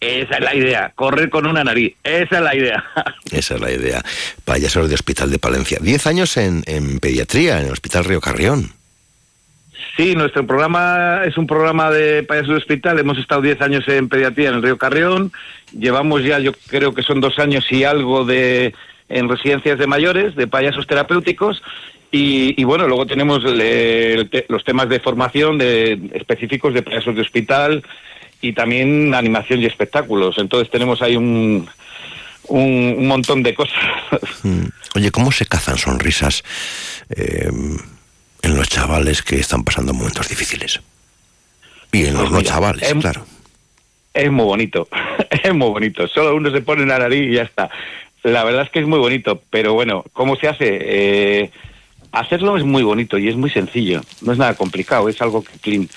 [0.06, 2.84] Esa es la idea, correr con una nariz, esa es la idea.
[3.32, 4.02] Esa es la idea.
[4.44, 5.78] Payasos de Hospital de Palencia.
[5.80, 8.72] Diez años en, en pediatría, en el Hospital Río Carrión.
[9.96, 12.98] Sí, nuestro programa es un programa de payasos de hospital.
[12.98, 15.32] Hemos estado 10 años en pediatría en el Río Carrión.
[15.76, 18.74] Llevamos ya, yo creo que son dos años y algo de
[19.08, 21.62] en residencias de mayores, de payasos terapéuticos.
[22.12, 27.14] Y, y bueno, luego tenemos le- te- los temas de formación de, específicos de payasos
[27.16, 27.82] de hospital
[28.40, 30.38] y también animación y espectáculos.
[30.38, 31.68] Entonces tenemos ahí un,
[32.48, 33.76] un, un montón de cosas.
[34.42, 34.68] Mm.
[34.94, 36.44] Oye, ¿cómo se cazan sonrisas
[37.10, 37.50] eh,
[38.42, 40.80] en los chavales que están pasando momentos difíciles?
[41.90, 43.26] Y en los Pues no chavales, claro.
[44.14, 44.88] Es muy bonito,
[45.30, 46.06] es muy bonito.
[46.06, 47.70] Solo uno se pone la nariz y ya está.
[48.22, 50.78] La verdad es que es muy bonito, pero bueno, ¿cómo se hace?
[50.80, 51.50] Eh,
[52.12, 54.00] hacerlo es muy bonito y es muy sencillo.
[54.22, 55.88] No es nada complicado, es algo que clean.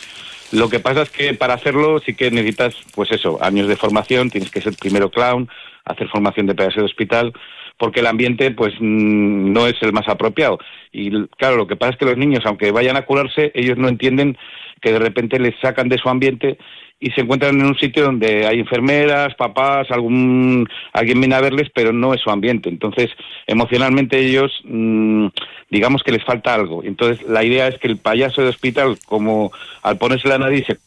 [0.51, 4.29] Lo que pasa es que para hacerlo sí que necesitas, pues eso, años de formación,
[4.29, 5.47] tienes que ser primero clown,
[5.85, 7.33] hacer formación de payaso de hospital,
[7.77, 10.59] porque el ambiente pues mm, no es el más apropiado.
[10.91, 13.87] Y claro, lo que pasa es que los niños, aunque vayan a curarse, ellos no
[13.87, 14.37] entienden
[14.81, 16.57] que de repente les sacan de su ambiente
[16.99, 21.69] y se encuentran en un sitio donde hay enfermeras, papás, algún alguien viene a verles,
[21.73, 22.67] pero no es su ambiente.
[22.67, 23.09] Entonces,
[23.47, 25.27] emocionalmente ellos, mm,
[25.69, 26.83] digamos que les falta algo.
[26.83, 30.77] Entonces, la idea es que el payaso de hospital, como al ponerse la nariz se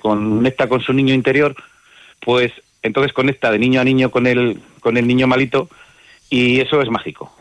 [0.00, 1.54] conecta con su niño interior,
[2.20, 2.52] pues
[2.82, 5.68] entonces conecta de niño a niño con el con el niño malito
[6.30, 7.36] y eso es mágico.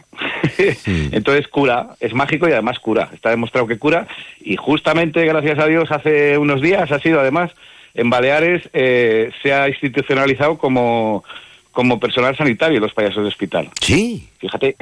[1.12, 3.10] Entonces cura, es mágico y además cura.
[3.14, 4.08] Está demostrado que cura
[4.42, 7.52] y justamente, gracias a Dios, hace unos días ha sido además
[7.94, 11.24] en Baleares eh, se ha institucionalizado como,
[11.72, 13.70] como personal sanitario los payasos de hospital.
[13.82, 14.30] Sí.
[14.40, 14.76] Fíjate.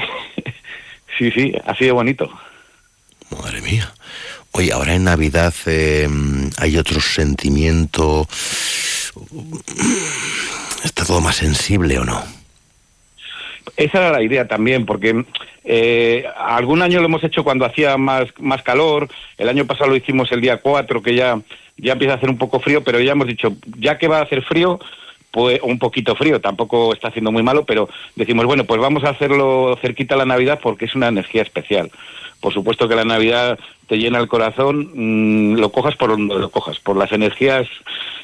[1.18, 2.30] sí, sí, ha sido bonito.
[3.30, 3.93] Madre mía.
[4.51, 6.08] Oye, ahora en Navidad eh,
[6.58, 8.28] hay otro sentimiento.
[10.84, 12.24] ¿Está todo más sensible o no?
[13.76, 15.26] Esa era la idea también, porque
[15.63, 19.95] eh, algún año lo hemos hecho cuando hacía más, más calor, el año pasado lo
[19.95, 21.39] hicimos el día 4, que ya,
[21.78, 24.24] ya empieza a hacer un poco frío, pero ya hemos dicho, ya que va a
[24.24, 24.80] hacer frío,
[25.32, 29.09] pues un poquito frío, tampoco está haciendo muy malo, pero decimos, bueno, pues vamos a
[29.09, 31.91] hacerlo cerquita a la Navidad porque es una energía especial.
[32.40, 33.58] Por supuesto que la Navidad
[33.88, 37.68] te llena el corazón, mm, lo cojas por donde lo cojas, por las energías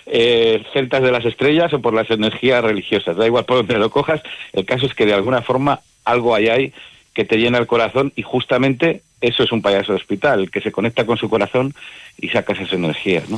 [0.06, 3.90] eh, celtas de las estrellas o por las energías religiosas, da igual por donde lo
[3.90, 6.74] cojas, el caso es que de alguna forma algo hay ahí
[7.14, 10.72] que te llena el corazón y justamente eso es un payaso de hospital, que se
[10.72, 11.74] conecta con su corazón
[12.20, 13.38] y saca esas energías, ¿no?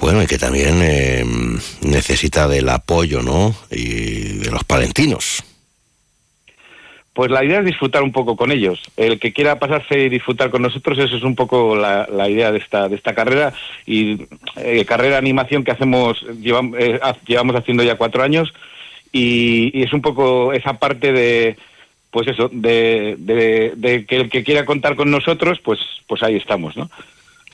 [0.00, 1.24] Bueno, y que también eh,
[1.82, 3.54] necesita del apoyo, ¿no?
[3.70, 5.42] Y de los palentinos.
[7.18, 8.78] Pues la idea es disfrutar un poco con ellos.
[8.96, 12.58] El que quiera pasarse y disfrutar con nosotros, eso es un poco la, idea de
[12.58, 13.52] esta, de esta carrera.
[13.86, 14.22] Y
[14.54, 18.54] eh, carrera de animación que hacemos, llevam- eh, llevamos haciendo ya cuatro años.
[19.10, 21.56] Y, y es un poco esa parte de,
[22.12, 26.36] pues eso, de, de- de que el que quiera contar con nosotros, pues, pues ahí
[26.36, 26.88] estamos, ¿no?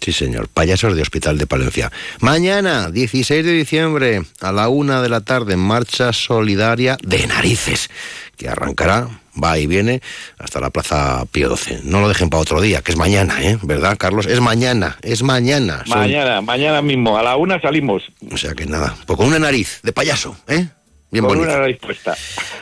[0.05, 0.49] Sí, señor.
[0.49, 1.91] Payasos de Hospital de Palencia.
[2.21, 7.89] Mañana, 16 de diciembre, a la una de la tarde, marcha solidaria de narices,
[8.37, 9.09] que arrancará,
[9.43, 10.03] va y viene,
[10.39, 11.79] hasta la Plaza Pío XII.
[11.85, 13.59] No lo dejen para otro día, que es mañana, ¿eh?
[13.63, 14.27] ¿Verdad, Carlos?
[14.27, 15.83] Es mañana, es mañana.
[15.87, 18.03] Son- Mañana, mañana mismo, a la una salimos.
[18.31, 20.67] O sea que nada, pues con una nariz de payaso, ¿eh?
[21.11, 21.49] Bien con bonito.
[21.49, 22.15] una nariz puesta.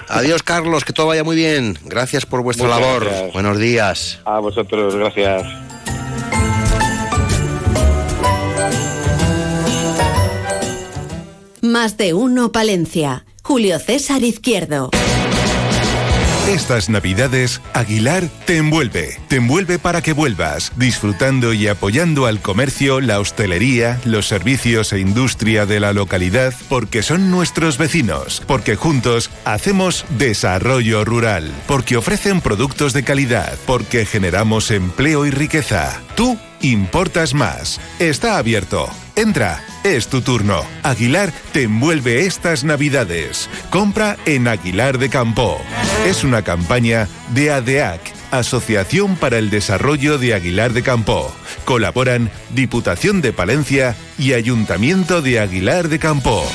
[0.08, 1.76] Adiós, Carlos, que todo vaya muy bien.
[1.86, 3.04] Gracias por vuestra Muchas labor.
[3.06, 3.32] gracias.
[3.32, 4.20] Buenos días.
[4.26, 5.42] A vosotros, gracias.
[11.62, 13.24] Más de uno Palencia.
[13.44, 14.90] Julio César Izquierdo.
[16.48, 19.16] Estas navidades, Aguilar te envuelve.
[19.28, 24.98] Te envuelve para que vuelvas, disfrutando y apoyando al comercio, la hostelería, los servicios e
[24.98, 32.40] industria de la localidad, porque son nuestros vecinos, porque juntos hacemos desarrollo rural, porque ofrecen
[32.40, 36.02] productos de calidad, porque generamos empleo y riqueza.
[36.16, 37.80] Tú importas más.
[38.00, 38.90] Está abierto.
[39.14, 40.62] Entra, es tu turno.
[40.82, 43.50] Aguilar te envuelve estas navidades.
[43.70, 45.60] Compra en Aguilar de Campo.
[46.06, 48.00] Es una campaña de ADEAC,
[48.30, 51.34] Asociación para el Desarrollo de Aguilar de Campo.
[51.66, 56.46] Colaboran Diputación de Palencia y Ayuntamiento de Aguilar de Campo.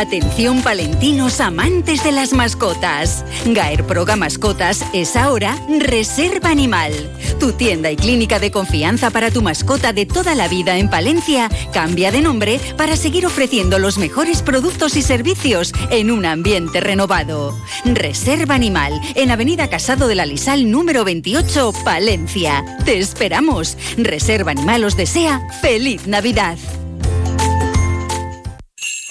[0.00, 3.22] Atención palentinos amantes de las mascotas.
[3.44, 6.94] Gaer Proga Mascotas es ahora Reserva Animal.
[7.38, 11.50] Tu tienda y clínica de confianza para tu mascota de toda la vida en Palencia
[11.74, 17.54] cambia de nombre para seguir ofreciendo los mejores productos y servicios en un ambiente renovado.
[17.84, 22.64] Reserva Animal en Avenida Casado de la Lisal número 28, Palencia.
[22.86, 23.76] Te esperamos.
[23.98, 26.56] Reserva Animal os desea feliz Navidad.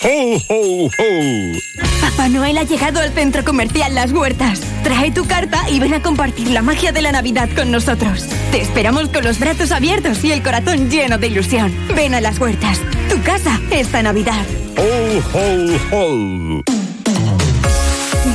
[0.01, 1.59] ¡Ho, ho, ho!
[1.99, 4.61] Papá Noel ha llegado al centro comercial Las Huertas.
[4.81, 8.25] Trae tu carta y ven a compartir la magia de la Navidad con nosotros.
[8.51, 11.75] Te esperamos con los brazos abiertos y el corazón lleno de ilusión.
[11.95, 12.79] Ven a Las Huertas.
[13.09, 14.45] Tu casa esta Navidad.
[14.77, 16.88] ¡Ho, ho, ho!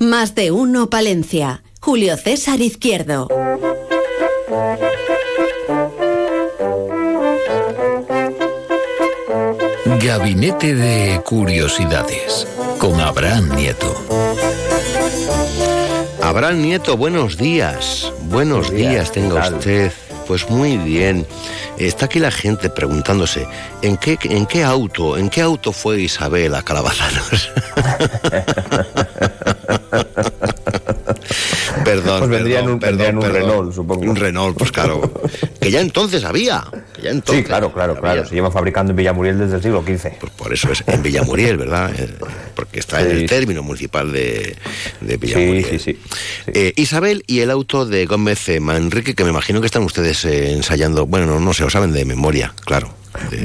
[0.05, 1.63] Más de uno Palencia.
[1.81, 3.27] Julio César Izquierdo.
[10.03, 12.47] Gabinete de Curiosidades
[12.79, 13.95] con Abraham Nieto.
[16.23, 18.13] Abraham Nieto, buenos días.
[18.25, 19.91] Buenos días, tenga usted.
[20.27, 21.27] Pues muy bien.
[21.79, 23.49] Está aquí la gente preguntándose,
[23.81, 27.51] ¿en qué, en qué auto, en qué auto fue Isabel a Calabazanos?
[31.85, 33.33] perdón, Pues vendría en perdón, un- perdón, un perdón.
[33.43, 34.03] Renault, supongo.
[34.03, 35.13] Un Renault, pues claro.
[35.61, 36.65] que ya entonces había.
[36.95, 38.27] Que ya entonces Sí, claro, claro, claro.
[38.27, 40.19] Se lleva fabricando en Villamuriel desde el siglo XV.
[40.21, 41.91] Pues por eso es en Villamuriel, ¿verdad?
[41.99, 42.09] Eh,
[42.55, 44.57] Porque está en el término municipal de,
[45.01, 45.65] de Villamuriel.
[45.71, 45.99] Sí, sí,
[46.49, 50.53] Eh, Isabel y el auto de Gómez Manrique, que me imagino que están ustedes eh,
[50.53, 51.07] ensayando.
[51.07, 52.95] Bueno, no, no se lo saben de memoria, claro.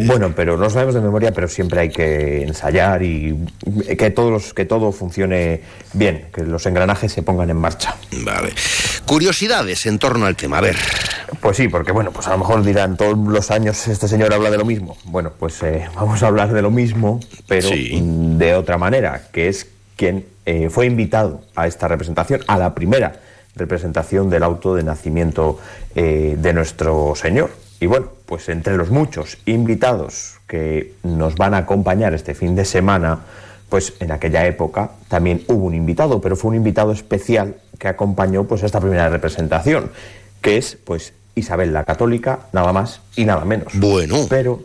[0.05, 3.45] Bueno, pero no sabemos de memoria, pero siempre hay que ensayar y
[3.97, 5.61] que todos que todo funcione
[5.93, 7.95] bien, que los engranajes se pongan en marcha.
[8.23, 8.53] Vale.
[9.05, 10.75] Curiosidades en torno al tema, a ver.
[11.41, 14.49] Pues sí, porque bueno, pues a lo mejor dirán todos los años este señor habla
[14.49, 14.97] de lo mismo.
[15.05, 19.67] Bueno, pues eh, vamos a hablar de lo mismo, pero de otra manera, que es
[19.95, 23.19] quien eh, fue invitado a esta representación, a la primera
[23.55, 25.59] representación del auto de nacimiento
[25.95, 27.51] eh, de nuestro Señor.
[27.79, 32.65] Y bueno, pues entre los muchos invitados que nos van a acompañar este fin de
[32.65, 33.19] semana,
[33.69, 38.43] pues en aquella época también hubo un invitado, pero fue un invitado especial que acompañó
[38.43, 39.91] pues esta primera representación,
[40.41, 43.71] que es pues Isabel la Católica, nada más y nada menos.
[43.73, 44.25] Bueno.
[44.29, 44.61] Pero,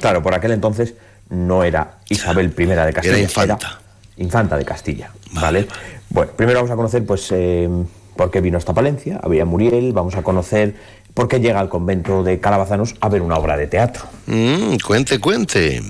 [0.00, 0.94] claro, por aquel entonces
[1.28, 3.14] no era Isabel I de Castilla.
[3.14, 3.80] Era infanta.
[4.16, 5.66] infanta de Castilla, ¿vale?
[6.10, 7.68] Bueno, primero vamos a conocer pues eh,
[8.14, 10.74] por qué vino hasta Palencia, había Muriel, vamos a conocer
[11.16, 14.04] por qué llega al convento de Calabazanos a ver una obra de teatro.
[14.26, 15.80] Mm, cuente, cuente.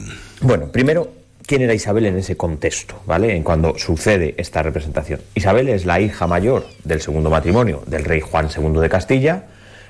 [0.40, 1.10] Bueno, primero,
[1.44, 3.34] ¿quién era Isabel en ese contexto, ¿vale?
[3.34, 5.20] En cuando sucede esta representación.
[5.34, 9.46] Isabel es la hija mayor del segundo matrimonio del rey Juan II de Castilla,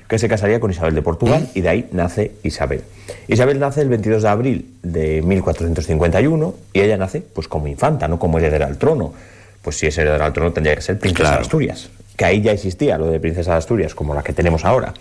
[0.09, 2.83] que se casaría con Isabel de Portugal y de ahí nace Isabel.
[3.29, 8.19] Isabel nace el 22 de abril de 1451 y ella nace pues como infanta, no
[8.19, 9.13] como heredera al trono.
[9.61, 12.53] Pues si es heredera al trono tendría que ser princesa de Asturias, que ahí ya
[12.53, 14.95] existía lo de princesa de Asturias como la que tenemos ahora.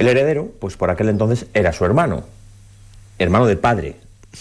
[0.00, 2.24] El heredero, pues por aquel entonces era su hermano,
[3.18, 3.96] hermano de padre,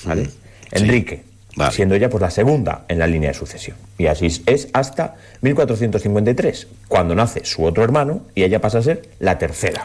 [0.06, 0.30] ¿vale?
[0.72, 1.24] Enrique,
[1.70, 3.76] siendo ella pues la segunda en la línea de sucesión.
[3.98, 9.10] Y así es hasta 1453, cuando nace su otro hermano y ella pasa a ser
[9.20, 9.84] la tercera.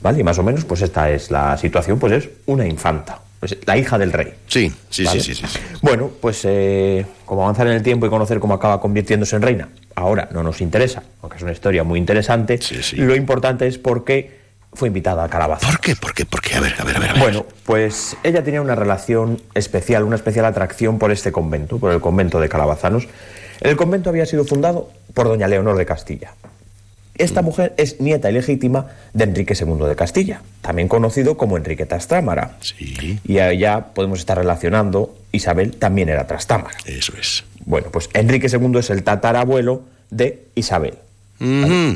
[0.00, 0.20] ¿Vale?
[0.20, 3.76] Y más o menos pues esta es la situación, pues es una infanta, pues, la
[3.76, 4.32] hija del rey.
[4.46, 5.20] Sí, sí, ¿Vale?
[5.20, 5.58] sí, sí, sí, sí.
[5.82, 9.68] Bueno, pues eh, como avanzar en el tiempo y conocer cómo acaba convirtiéndose en reina,
[9.94, 12.58] ahora no nos interesa, aunque es una historia muy interesante.
[12.94, 14.39] Lo importante es por qué
[14.72, 15.66] fue invitada a Calabaza.
[15.66, 15.96] ¿Por qué?
[15.96, 16.24] ¿Por qué?
[16.24, 16.54] ¿Por qué?
[16.54, 17.10] A ver, a ver, a ver.
[17.10, 17.22] a ver.
[17.22, 22.00] Bueno, pues ella tenía una relación especial, una especial atracción por este convento, por el
[22.00, 23.08] convento de Calabazanos.
[23.60, 26.34] El convento había sido fundado por doña Leonor de Castilla.
[27.20, 32.56] Esta mujer es nieta ilegítima de Enrique II de Castilla, también conocido como Enrique Trastámara.
[33.24, 36.78] Y allá podemos estar relacionando, Isabel también era Trastámara.
[36.86, 37.44] Eso es.
[37.66, 40.94] Bueno, pues Enrique II es el tatarabuelo de Isabel.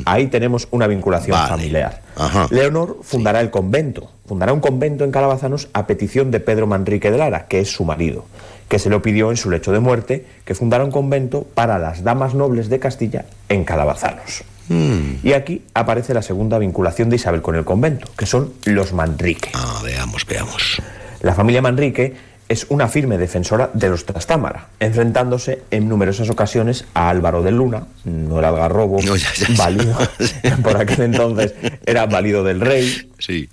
[0.05, 2.01] Ahí tenemos una vinculación familiar.
[2.49, 7.17] Leonor fundará el convento, fundará un convento en Calabazanos a petición de Pedro Manrique de
[7.17, 8.25] Lara, que es su marido,
[8.67, 12.03] que se lo pidió en su lecho de muerte, que fundara un convento para las
[12.03, 14.43] damas nobles de Castilla en Calabazanos.
[14.69, 15.17] Mm.
[15.23, 19.51] Y aquí aparece la segunda vinculación de Isabel con el convento, que son los Manrique.
[19.53, 20.81] Ah, veamos, veamos.
[21.21, 22.13] La familia Manrique
[22.47, 27.87] es una firme defensora de los Trastámara, enfrentándose en numerosas ocasiones a Álvaro de Luna,
[28.03, 28.99] no era algarrobo,
[29.57, 29.97] válido,
[30.63, 31.53] por aquel entonces
[31.85, 33.49] era válido del rey, sí.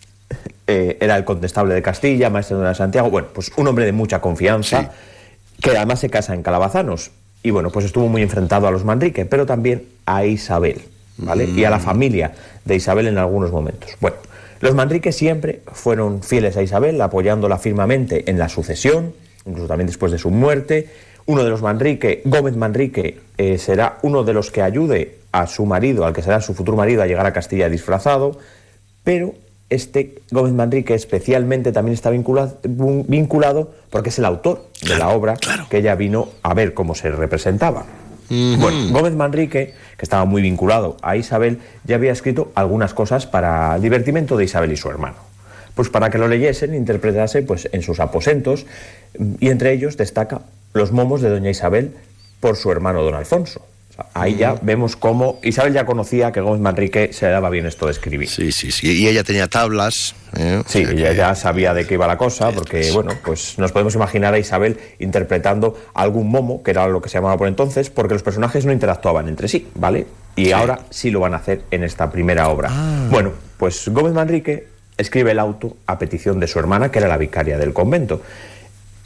[0.66, 4.20] Eh, era el contestable de Castilla, maestro de Santiago, bueno, pues un hombre de mucha
[4.20, 4.90] confianza,
[5.60, 7.10] que además se casa en Calabazanos,
[7.42, 10.82] y bueno, pues estuvo muy enfrentado a los Manrique, pero también a Isabel,
[11.16, 11.44] ¿vale?
[11.46, 11.82] Y a la Mm.
[11.82, 12.32] familia
[12.64, 13.90] de Isabel en algunos momentos.
[14.00, 14.16] Bueno,
[14.62, 19.12] los Manrique siempre fueron fieles a Isabel, apoyándola firmemente en la sucesión,
[19.44, 20.88] incluso también después de su muerte.
[21.26, 25.66] Uno de los Manrique, Gómez Manrique, eh, será uno de los que ayude a su
[25.66, 28.38] marido, al que será su futuro marido, a llegar a Castilla disfrazado,
[29.02, 29.34] pero
[29.68, 35.34] este Gómez Manrique especialmente también está vinculado, vinculado porque es el autor de la obra
[35.70, 37.84] que ella vino a ver cómo se representaba.
[38.58, 43.76] Bueno, Gómez Manrique, que estaba muy vinculado a Isabel, ya había escrito algunas cosas para
[43.76, 45.16] el divertimento de Isabel y su hermano.
[45.74, 48.64] Pues para que lo leyesen, interpretase pues, en sus aposentos,
[49.38, 50.40] y entre ellos destaca
[50.72, 51.94] Los momos de Doña Isabel
[52.40, 53.66] por su hermano Don Alfonso.
[54.14, 57.86] Ahí ya vemos cómo Isabel ya conocía que Gómez Manrique se le daba bien esto
[57.86, 58.28] de escribir.
[58.28, 59.02] Sí, sí, sí.
[59.02, 60.14] Y ella tenía tablas.
[60.36, 60.62] ¿eh?
[60.66, 64.32] Sí, ella ya sabía de qué iba la cosa, porque, bueno, pues nos podemos imaginar
[64.32, 68.22] a Isabel interpretando algún momo, que era lo que se llamaba por entonces, porque los
[68.22, 70.06] personajes no interactuaban entre sí, ¿vale?
[70.36, 72.70] Y ahora sí lo van a hacer en esta primera obra.
[73.10, 77.18] Bueno, pues Gómez Manrique escribe el auto a petición de su hermana, que era la
[77.18, 78.22] vicaria del convento.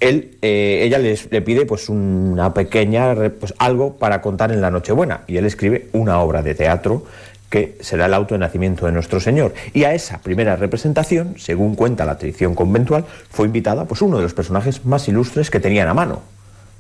[0.01, 4.71] Él, eh, ella les- le pide pues una pequeña, pues algo para contar en la
[4.71, 7.05] Nochebuena, y él escribe una obra de teatro
[7.49, 9.55] que será el auto de nacimiento de nuestro Señor.
[9.73, 14.25] Y a esa primera representación, según cuenta la tradición conventual, fue invitada pues uno de
[14.25, 16.23] los personajes más ilustres que tenían a mano.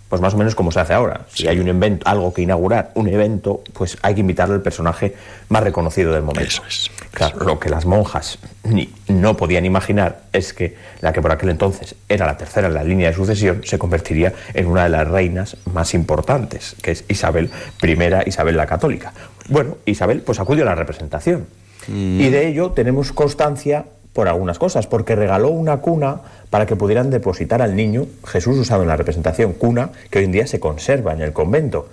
[0.08, 1.26] Pues más o menos como se hace ahora.
[1.32, 5.14] Si hay un evento, algo que inaugurar, un evento, pues hay que invitarle al personaje
[5.48, 6.62] más reconocido del momento.
[7.10, 11.50] Claro, lo que las monjas ni, no podían imaginar es que la que por aquel
[11.50, 15.08] entonces era la tercera en la línea de sucesión se convertiría en una de las
[15.08, 17.50] reinas más importantes, que es Isabel
[17.82, 19.12] I, Isabel la Católica.
[19.48, 21.46] Bueno, Isabel pues acudió a la representación.
[21.88, 23.84] Y de ello tenemos constancia
[24.16, 28.80] por algunas cosas, porque regaló una cuna para que pudieran depositar al niño Jesús usado
[28.80, 31.86] en la representación, cuna que hoy en día se conserva en el convento.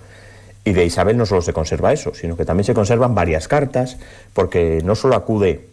[0.64, 3.98] Y de Isabel no solo se conserva eso, sino que también se conservan varias cartas,
[4.32, 5.66] porque no solo acude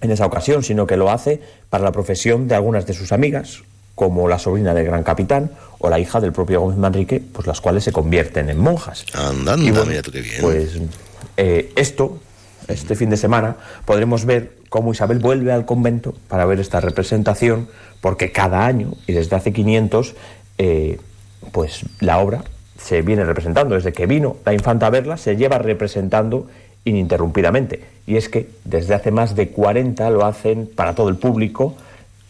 [0.00, 3.60] en esa ocasión, sino que lo hace para la profesión de algunas de sus amigas,
[3.94, 7.60] como la sobrina del gran capitán o la hija del propio Gómez Manrique, pues las
[7.60, 9.04] cuales se convierten en monjas.
[9.12, 10.40] Anda, Y bueno, mira tú qué bien.
[10.40, 10.70] Pues
[11.36, 12.18] eh, esto,
[12.68, 17.68] este fin de semana, podremos ver cómo Isabel vuelve al convento para ver esta representación,
[18.00, 20.14] porque cada año, y desde hace 500,
[20.58, 20.98] eh,
[21.52, 22.44] pues la obra
[22.78, 23.74] se viene representando.
[23.74, 26.48] Desde que vino la infanta a verla, se lleva representando
[26.84, 27.84] ininterrumpidamente.
[28.06, 31.76] Y es que desde hace más de 40 lo hacen para todo el público,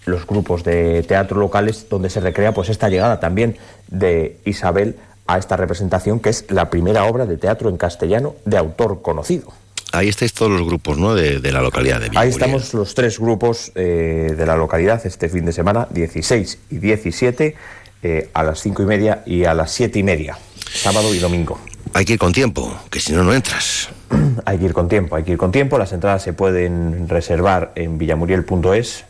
[0.05, 3.57] los grupos de teatro locales, donde se recrea pues esta llegada también
[3.89, 4.97] de Isabel
[5.27, 9.53] a esta representación, que es la primera obra de teatro en castellano de autor conocido.
[9.93, 11.15] Ahí estáis todos los grupos, ¿no?
[11.15, 12.33] De, de la localidad de Ahí Villamuriel.
[12.33, 17.55] estamos los tres grupos eh, de la localidad este fin de semana, 16 y 17,
[18.03, 20.39] eh, a las 5 y media y a las 7 y media,
[20.73, 21.59] sábado y domingo.
[21.95, 23.91] Hay que ir con tiempo, que si no, no entras.
[24.47, 25.79] Hay que ir con tiempo, hay que ir con tiempo.
[25.79, 29.05] Las entradas se pueden reservar en villamuriel.es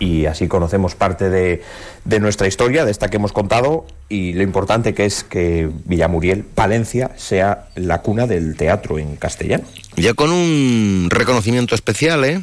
[0.00, 1.62] y así conocemos parte de,
[2.04, 6.42] de nuestra historia, de esta que hemos contado, y lo importante que es que Villamuriel,
[6.42, 9.64] Palencia, sea la cuna del teatro en castellano.
[9.96, 12.40] Ya con un reconocimiento especial, ¿eh?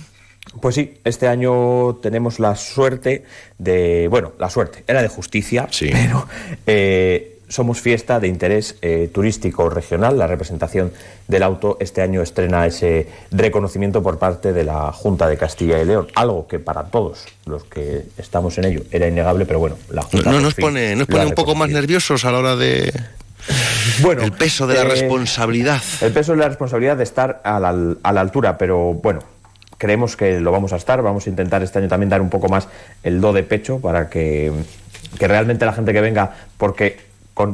[0.62, 3.26] Pues sí, este año tenemos la suerte
[3.58, 6.28] de, bueno, la suerte, era de justicia, pero
[6.66, 10.18] eh, somos fiesta de interés eh, turístico regional.
[10.18, 10.91] La representación
[11.28, 15.86] del auto este año estrena ese reconocimiento por parte de la Junta de Castilla y
[15.86, 20.03] León, algo que para todos los que estamos en ello era innegable, pero bueno, la
[20.03, 22.94] Junta no nos pone, nos pone un poco más nerviosos a la hora de.
[24.02, 25.82] Bueno, el peso de la eh, responsabilidad.
[26.02, 29.22] El peso de la responsabilidad de estar a la, a la altura, pero bueno,
[29.78, 31.02] creemos que lo vamos a estar.
[31.02, 32.68] Vamos a intentar este año también dar un poco más
[33.03, 34.52] el do de pecho para que,
[35.18, 36.99] que realmente la gente que venga, porque,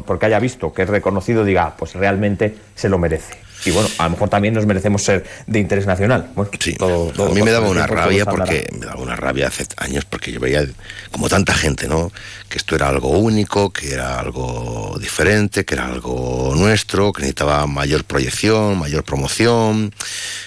[0.05, 3.35] porque haya visto que es reconocido, diga, "Ah, pues realmente se lo merece.
[3.65, 6.29] Y bueno, a lo mejor también nos merecemos ser de interés nacional.
[6.35, 9.65] Bueno, todo- todo a mí me daba una rabia porque me daba una rabia hace
[9.77, 10.65] años porque yo veía
[11.11, 12.11] como tanta gente, ¿no?
[12.49, 17.65] Que esto era algo único, que era algo diferente, que era algo nuestro, que necesitaba
[17.67, 19.93] mayor proyección, mayor promoción.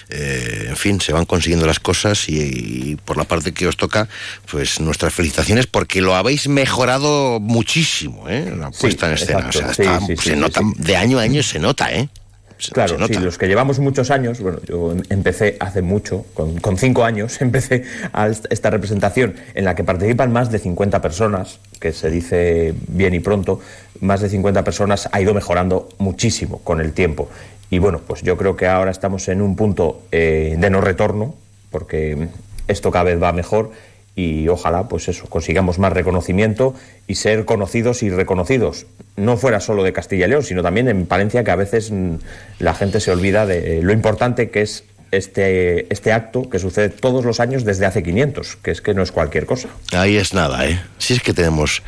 [0.09, 3.77] Eh, en fin, se van consiguiendo las cosas y, y por la parte que os
[3.77, 4.07] toca,
[4.49, 8.53] pues nuestras felicitaciones porque lo habéis mejorado muchísimo, ¿eh?
[8.57, 9.39] La Sí, puesta en escena.
[9.47, 9.59] exacto.
[9.59, 10.65] O sea, Sí, está- sí, se sí, nota, sí.
[10.77, 12.09] de año a año se nota, ¿eh?
[12.57, 16.25] Se- Claro, se sí, los que llevamos muchos años, bueno, yo em- empecé hace mucho,
[16.33, 20.59] con, con cinco años, empecé a est- esta representación en la que participan más de
[20.59, 23.59] 50 personas, que se dice bien y pronto,
[24.01, 27.29] más de 50 personas ha ido mejorando muchísimo con el tiempo.
[27.69, 31.35] Y bueno, pues yo creo que ahora estamos en un punto eh, de no retorno,
[31.69, 32.29] porque
[32.67, 33.71] esto cada vez va mejor
[34.15, 36.73] y ojalá pues eso consigamos más reconocimiento
[37.07, 38.85] y ser conocidos y reconocidos
[39.17, 42.15] no fuera solo de Castilla y León sino también en Palencia que a veces mm,
[42.59, 47.25] la gente se olvida de lo importante que es este, este acto que sucede todos
[47.25, 49.69] los años desde hace 500, que es que no es cualquier cosa.
[49.93, 50.79] Ahí es nada, ¿eh?
[50.97, 51.81] Si es que tenemos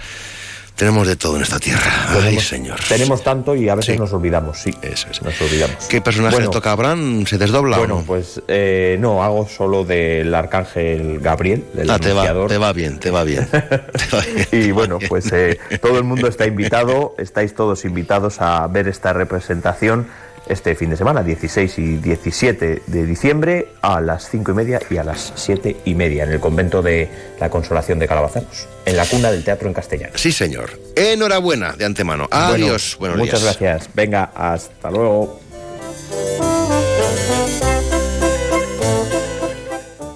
[0.80, 1.92] tenemos de todo en esta tierra.
[2.24, 2.80] Ay, señor.
[2.88, 4.74] Tenemos tanto y a veces nos olvidamos, sí.
[4.82, 5.22] Eso es.
[5.22, 5.86] Nos olvidamos.
[5.90, 7.26] ¿Qué personaje Bueno, toca Abraham?
[7.26, 8.06] ¿Se desdobla o Bueno, no?
[8.06, 12.98] pues eh, no, hago solo del arcángel Gabriel, del Ah, te va, te va bien,
[12.98, 13.46] te va bien.
[14.54, 19.12] y bueno, pues eh, todo el mundo está invitado, estáis todos invitados a ver esta
[19.12, 20.08] representación
[20.50, 24.98] este fin de semana, 16 y 17 de diciembre, a las 5 y media y
[24.98, 27.10] a las 7 y media, en el convento de
[27.40, 30.14] la Consolación de Calabazanos, en la cuna del teatro en castellano.
[30.16, 30.72] Sí, señor.
[30.96, 32.28] Enhorabuena de antemano.
[32.30, 32.98] Bueno, Adiós.
[33.00, 33.58] Buenos muchas días.
[33.60, 33.90] gracias.
[33.94, 35.40] Venga, hasta luego.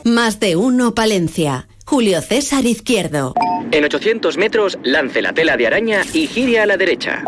[0.03, 1.67] Más de uno Palencia.
[1.85, 3.33] Julio César Izquierdo.
[3.71, 7.23] En 800 metros, lance la tela de araña y gire a la derecha.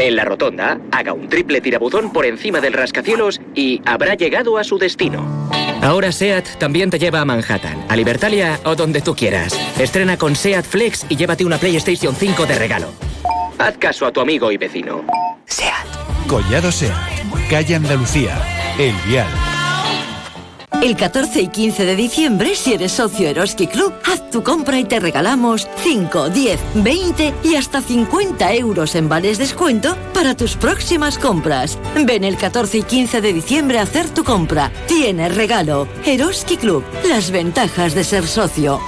[0.00, 4.64] En la rotonda, haga un triple tirabuzón por encima del rascacielos y habrá llegado a
[4.64, 5.50] su destino.
[5.82, 9.52] Ahora SEAT también te lleva a Manhattan, a Libertalia o donde tú quieras.
[9.78, 12.88] Estrena con SEAT Flex y llévate una PlayStation 5 de regalo.
[13.58, 15.04] Haz caso a tu amigo y vecino.
[16.26, 16.96] Collado Sea,
[17.50, 18.38] calle Andalucía,
[18.78, 19.28] El Vial.
[20.82, 24.84] El 14 y 15 de diciembre, si eres socio Eroski Club, haz tu compra y
[24.84, 31.18] te regalamos 5, 10, 20 y hasta 50 euros en vales descuento para tus próximas
[31.18, 31.78] compras.
[32.06, 34.72] Ven el 14 y 15 de diciembre a hacer tu compra.
[34.86, 35.86] Tienes regalo.
[36.06, 38.80] Eroski Club, las ventajas de ser socio.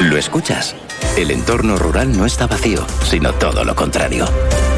[0.00, 0.74] ¿Lo escuchas?
[1.18, 4.26] El entorno rural no está vacío, sino todo lo contrario.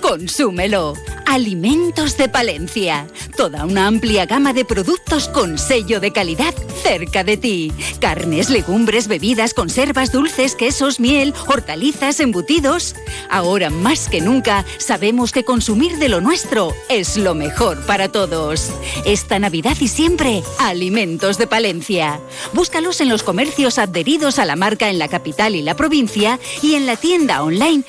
[0.00, 0.94] consúmelo.
[1.26, 3.06] Alimentos de Palencia.
[3.36, 7.72] Toda una amplia gama de productos con sello de calidad cerca de ti.
[8.00, 12.96] Carnes, legumbres, bebidas, conservas, dulces, quesos, miel, hortalizas, embutidos.
[13.28, 18.70] Ahora más que nunca sabemos que consumir de lo nuestro es lo mejor para todos.
[19.04, 22.20] Esta Navidad y siempre, Alimentos de Palencia.
[22.52, 26.74] Búscalos en los comercios adheridos a la marca en la capital y la provincia y
[26.74, 27.84] en la tienda online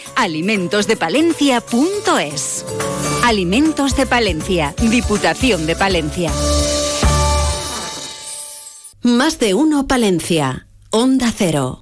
[2.08, 2.66] alimentosdepalencia.es.
[3.24, 6.32] Alimentos de Palencia, Diputación de Palencia.
[9.04, 10.68] Más de uno Palencia.
[10.90, 11.82] Onda Cero.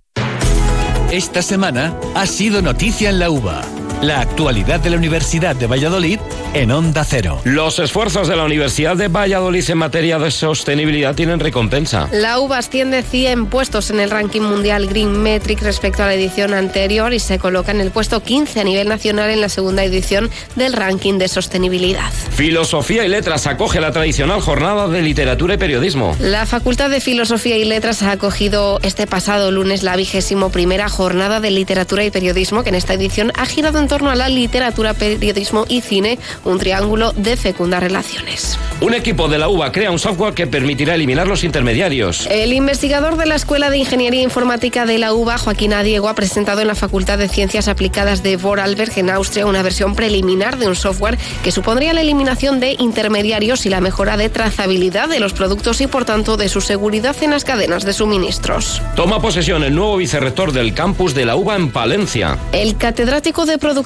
[1.12, 3.79] Esta semana ha sido noticia en la UBA.
[4.02, 6.20] La actualidad de la Universidad de Valladolid
[6.54, 7.42] en Onda Cero.
[7.44, 12.08] Los esfuerzos de la Universidad de Valladolid en materia de sostenibilidad tienen recompensa.
[12.14, 16.54] La UVA asciende 100 puestos en el ranking mundial Green Metric respecto a la edición
[16.54, 20.30] anterior y se coloca en el puesto 15 a nivel nacional en la segunda edición
[20.56, 22.10] del ranking de sostenibilidad.
[22.32, 26.16] Filosofía y Letras acoge la tradicional jornada de literatura y periodismo.
[26.22, 31.42] La Facultad de Filosofía y Letras ha acogido este pasado lunes la vigésimo primera jornada
[31.42, 34.94] de literatura y periodismo que en esta edición ha girado en torno a la literatura,
[34.94, 38.58] periodismo y cine, un triángulo de fecundas relaciones.
[38.80, 42.28] Un equipo de la UBA crea un software que permitirá eliminar los intermediarios.
[42.28, 46.62] El investigador de la Escuela de Ingeniería Informática de la UBA, Joaquín Diego, ha presentado
[46.62, 50.76] en la Facultad de Ciencias Aplicadas de Vorarlberg, en Austria, una versión preliminar de un
[50.76, 55.82] software que supondría la eliminación de intermediarios y la mejora de trazabilidad de los productos
[55.82, 58.82] y, por tanto, de su seguridad en las cadenas de suministros.
[58.96, 62.38] Toma posesión el nuevo vicerrector del campus de la UBA en Palencia.
[62.52, 63.79] El catedrático de producción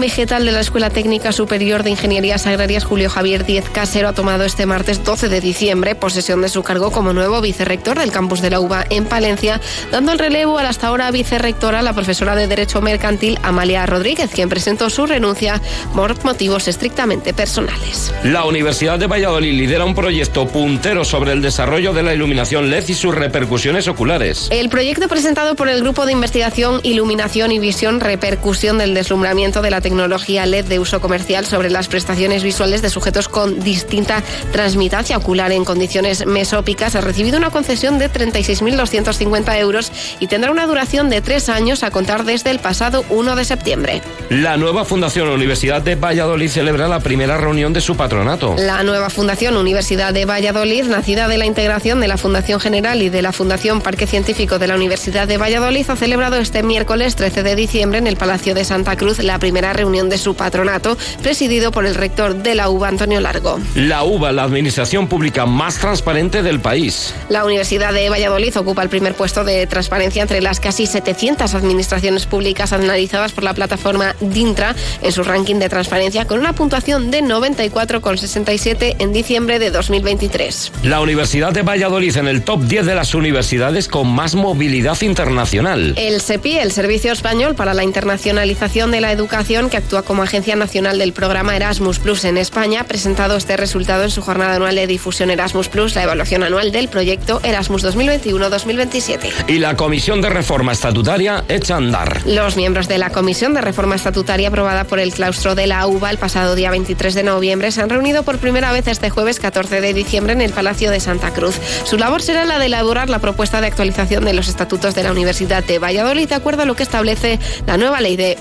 [0.00, 4.44] vegetal de la Escuela Técnica Superior de Ingenierías Agrarias, Julio Javier Díez Casero, ha tomado
[4.44, 8.50] este martes 12 de diciembre posesión de su cargo como nuevo vicerrector del campus de
[8.50, 9.60] la UBA en Palencia,
[9.90, 14.30] dando el relevo a la hasta ahora vicerrectora, la profesora de Derecho Mercantil Amalia Rodríguez,
[14.32, 15.60] quien presentó su renuncia
[15.96, 18.14] por motivos estrictamente personales.
[18.22, 22.88] La Universidad de Valladolid lidera un proyecto puntero sobre el desarrollo de la iluminación LED
[22.88, 24.48] y sus repercusiones oculares.
[24.50, 29.70] El proyecto presentado por el Grupo de Investigación, Iluminación y Visión, Repercusión del Deslumbramiento de
[29.70, 34.22] la tecnología LED de uso comercial sobre las prestaciones visuales de sujetos con distinta
[34.52, 39.90] transmitancia ocular en condiciones mesópicas ha recibido una concesión de 36.250 euros
[40.20, 44.02] y tendrá una duración de tres años a contar desde el pasado 1 de septiembre.
[44.28, 48.56] La nueva Fundación Universidad de Valladolid celebra la primera reunión de su patronato.
[48.58, 53.08] La nueva Fundación Universidad de Valladolid, nacida de la integración de la Fundación General y
[53.08, 57.42] de la Fundación Parque Científico de la Universidad de Valladolid, ha celebrado este miércoles 13
[57.42, 61.70] de diciembre en el Palacio de Santa Cruz la primera reunión de su patronato, presidido
[61.70, 63.60] por el rector de la UBA, Antonio Largo.
[63.76, 67.14] La UBA, la administración pública más transparente del país.
[67.28, 72.26] La Universidad de Valladolid ocupa el primer puesto de transparencia entre las casi 700 administraciones
[72.26, 77.22] públicas analizadas por la plataforma DINTRA en su ranking de transparencia con una puntuación de
[77.22, 80.72] 94,67 en diciembre de 2023.
[80.82, 85.94] La Universidad de Valladolid en el top 10 de las universidades con más movilidad internacional.
[85.96, 90.56] El SEPI, el Servicio Español para la Internacionalización de la Educación, que actúa como agencia
[90.56, 94.74] nacional del programa Erasmus Plus en España, ha presentado este resultado en su jornada anual
[94.74, 99.48] de difusión Erasmus Plus, la evaluación anual del proyecto Erasmus 2021-2027.
[99.48, 102.22] Y la Comisión de Reforma Estatutaria echa a andar.
[102.26, 106.10] Los miembros de la Comisión de Reforma Estatutaria aprobada por el claustro de la UBA
[106.10, 109.80] el pasado día 23 de noviembre se han reunido por primera vez este jueves 14
[109.80, 111.56] de diciembre en el Palacio de Santa Cruz.
[111.84, 115.12] Su labor será la de elaborar la propuesta de actualización de los estatutos de la
[115.12, 118.36] Universidad de Valladolid de acuerdo a lo que establece la nueva ley de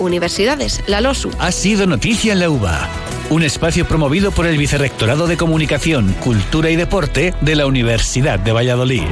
[0.88, 1.31] la LOSU.
[1.40, 2.90] Ha sido noticia en la UBA.
[3.30, 8.52] Un espacio promovido por el Vicerrectorado de Comunicación, Cultura y Deporte de la Universidad de
[8.52, 9.03] Valladolid.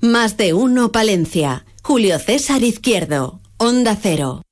[0.00, 1.64] Más de uno Palencia.
[1.82, 3.40] Julio César Izquierdo.
[3.58, 4.42] Onda Cero.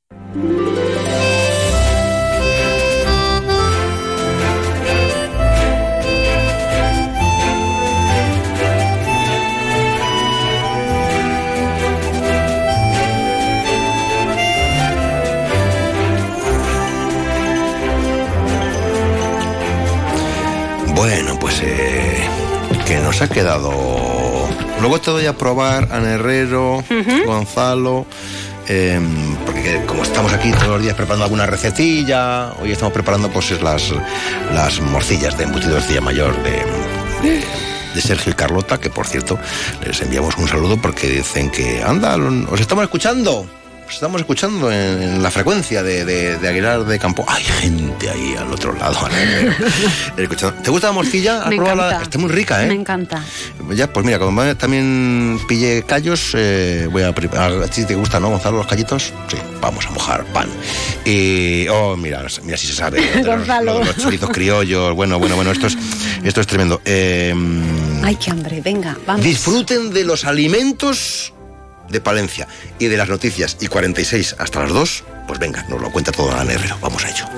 [23.14, 23.70] Que nos ha quedado.
[24.80, 26.82] Luego te doy a probar a Herrero,
[27.26, 28.06] Gonzalo.
[28.68, 29.00] eh,
[29.46, 33.92] porque como estamos aquí todos los días preparando alguna recetilla, hoy estamos preparando pues las,
[34.52, 36.50] las morcillas de embutido de Cilla Mayor de,
[37.22, 37.44] de-
[37.94, 39.38] de Sergio y Carlota, que por cierto
[39.86, 42.16] les enviamos un saludo porque dicen que anda,
[42.50, 43.46] os estamos escuchando.
[43.86, 47.24] Os estamos escuchando en, en la frecuencia de, de- de Aguilar de Campo.
[47.28, 48.96] Hay gente ahí al otro lado.
[50.16, 50.60] Escuchando.
[50.62, 51.42] ¿Te gusta la morcilla?
[51.42, 52.00] ¿Has Me la-.
[52.02, 52.66] Está muy rica, ¿eh?
[52.66, 53.22] Me encanta.
[53.74, 57.62] Ya, pues mira, como también pillé callos, eh, voy a preparar.
[57.62, 59.12] ¿A ti te gustan, no, Gonzalo, los callitos?
[59.28, 60.48] Sí, vamos a mojar pan.
[61.04, 63.00] Y, oh, mira, mira si se sabe.
[63.16, 63.78] los- Gonzalo.
[63.80, 65.76] Los, los chorizos criollos, bueno, bueno, bueno, esto es,
[66.24, 66.80] esto es tremendo.
[66.86, 67.34] Eh,
[68.02, 68.60] Ay, qué hambre.
[68.62, 69.22] Venga, vamos.
[69.24, 71.33] disfruten de los alimentos
[71.88, 72.48] de Palencia
[72.78, 73.56] y de las noticias.
[73.60, 76.78] Y 46 hasta las 2, pues venga, nos lo cuenta todo Ana Herrero.
[76.80, 77.34] Vamos a ello.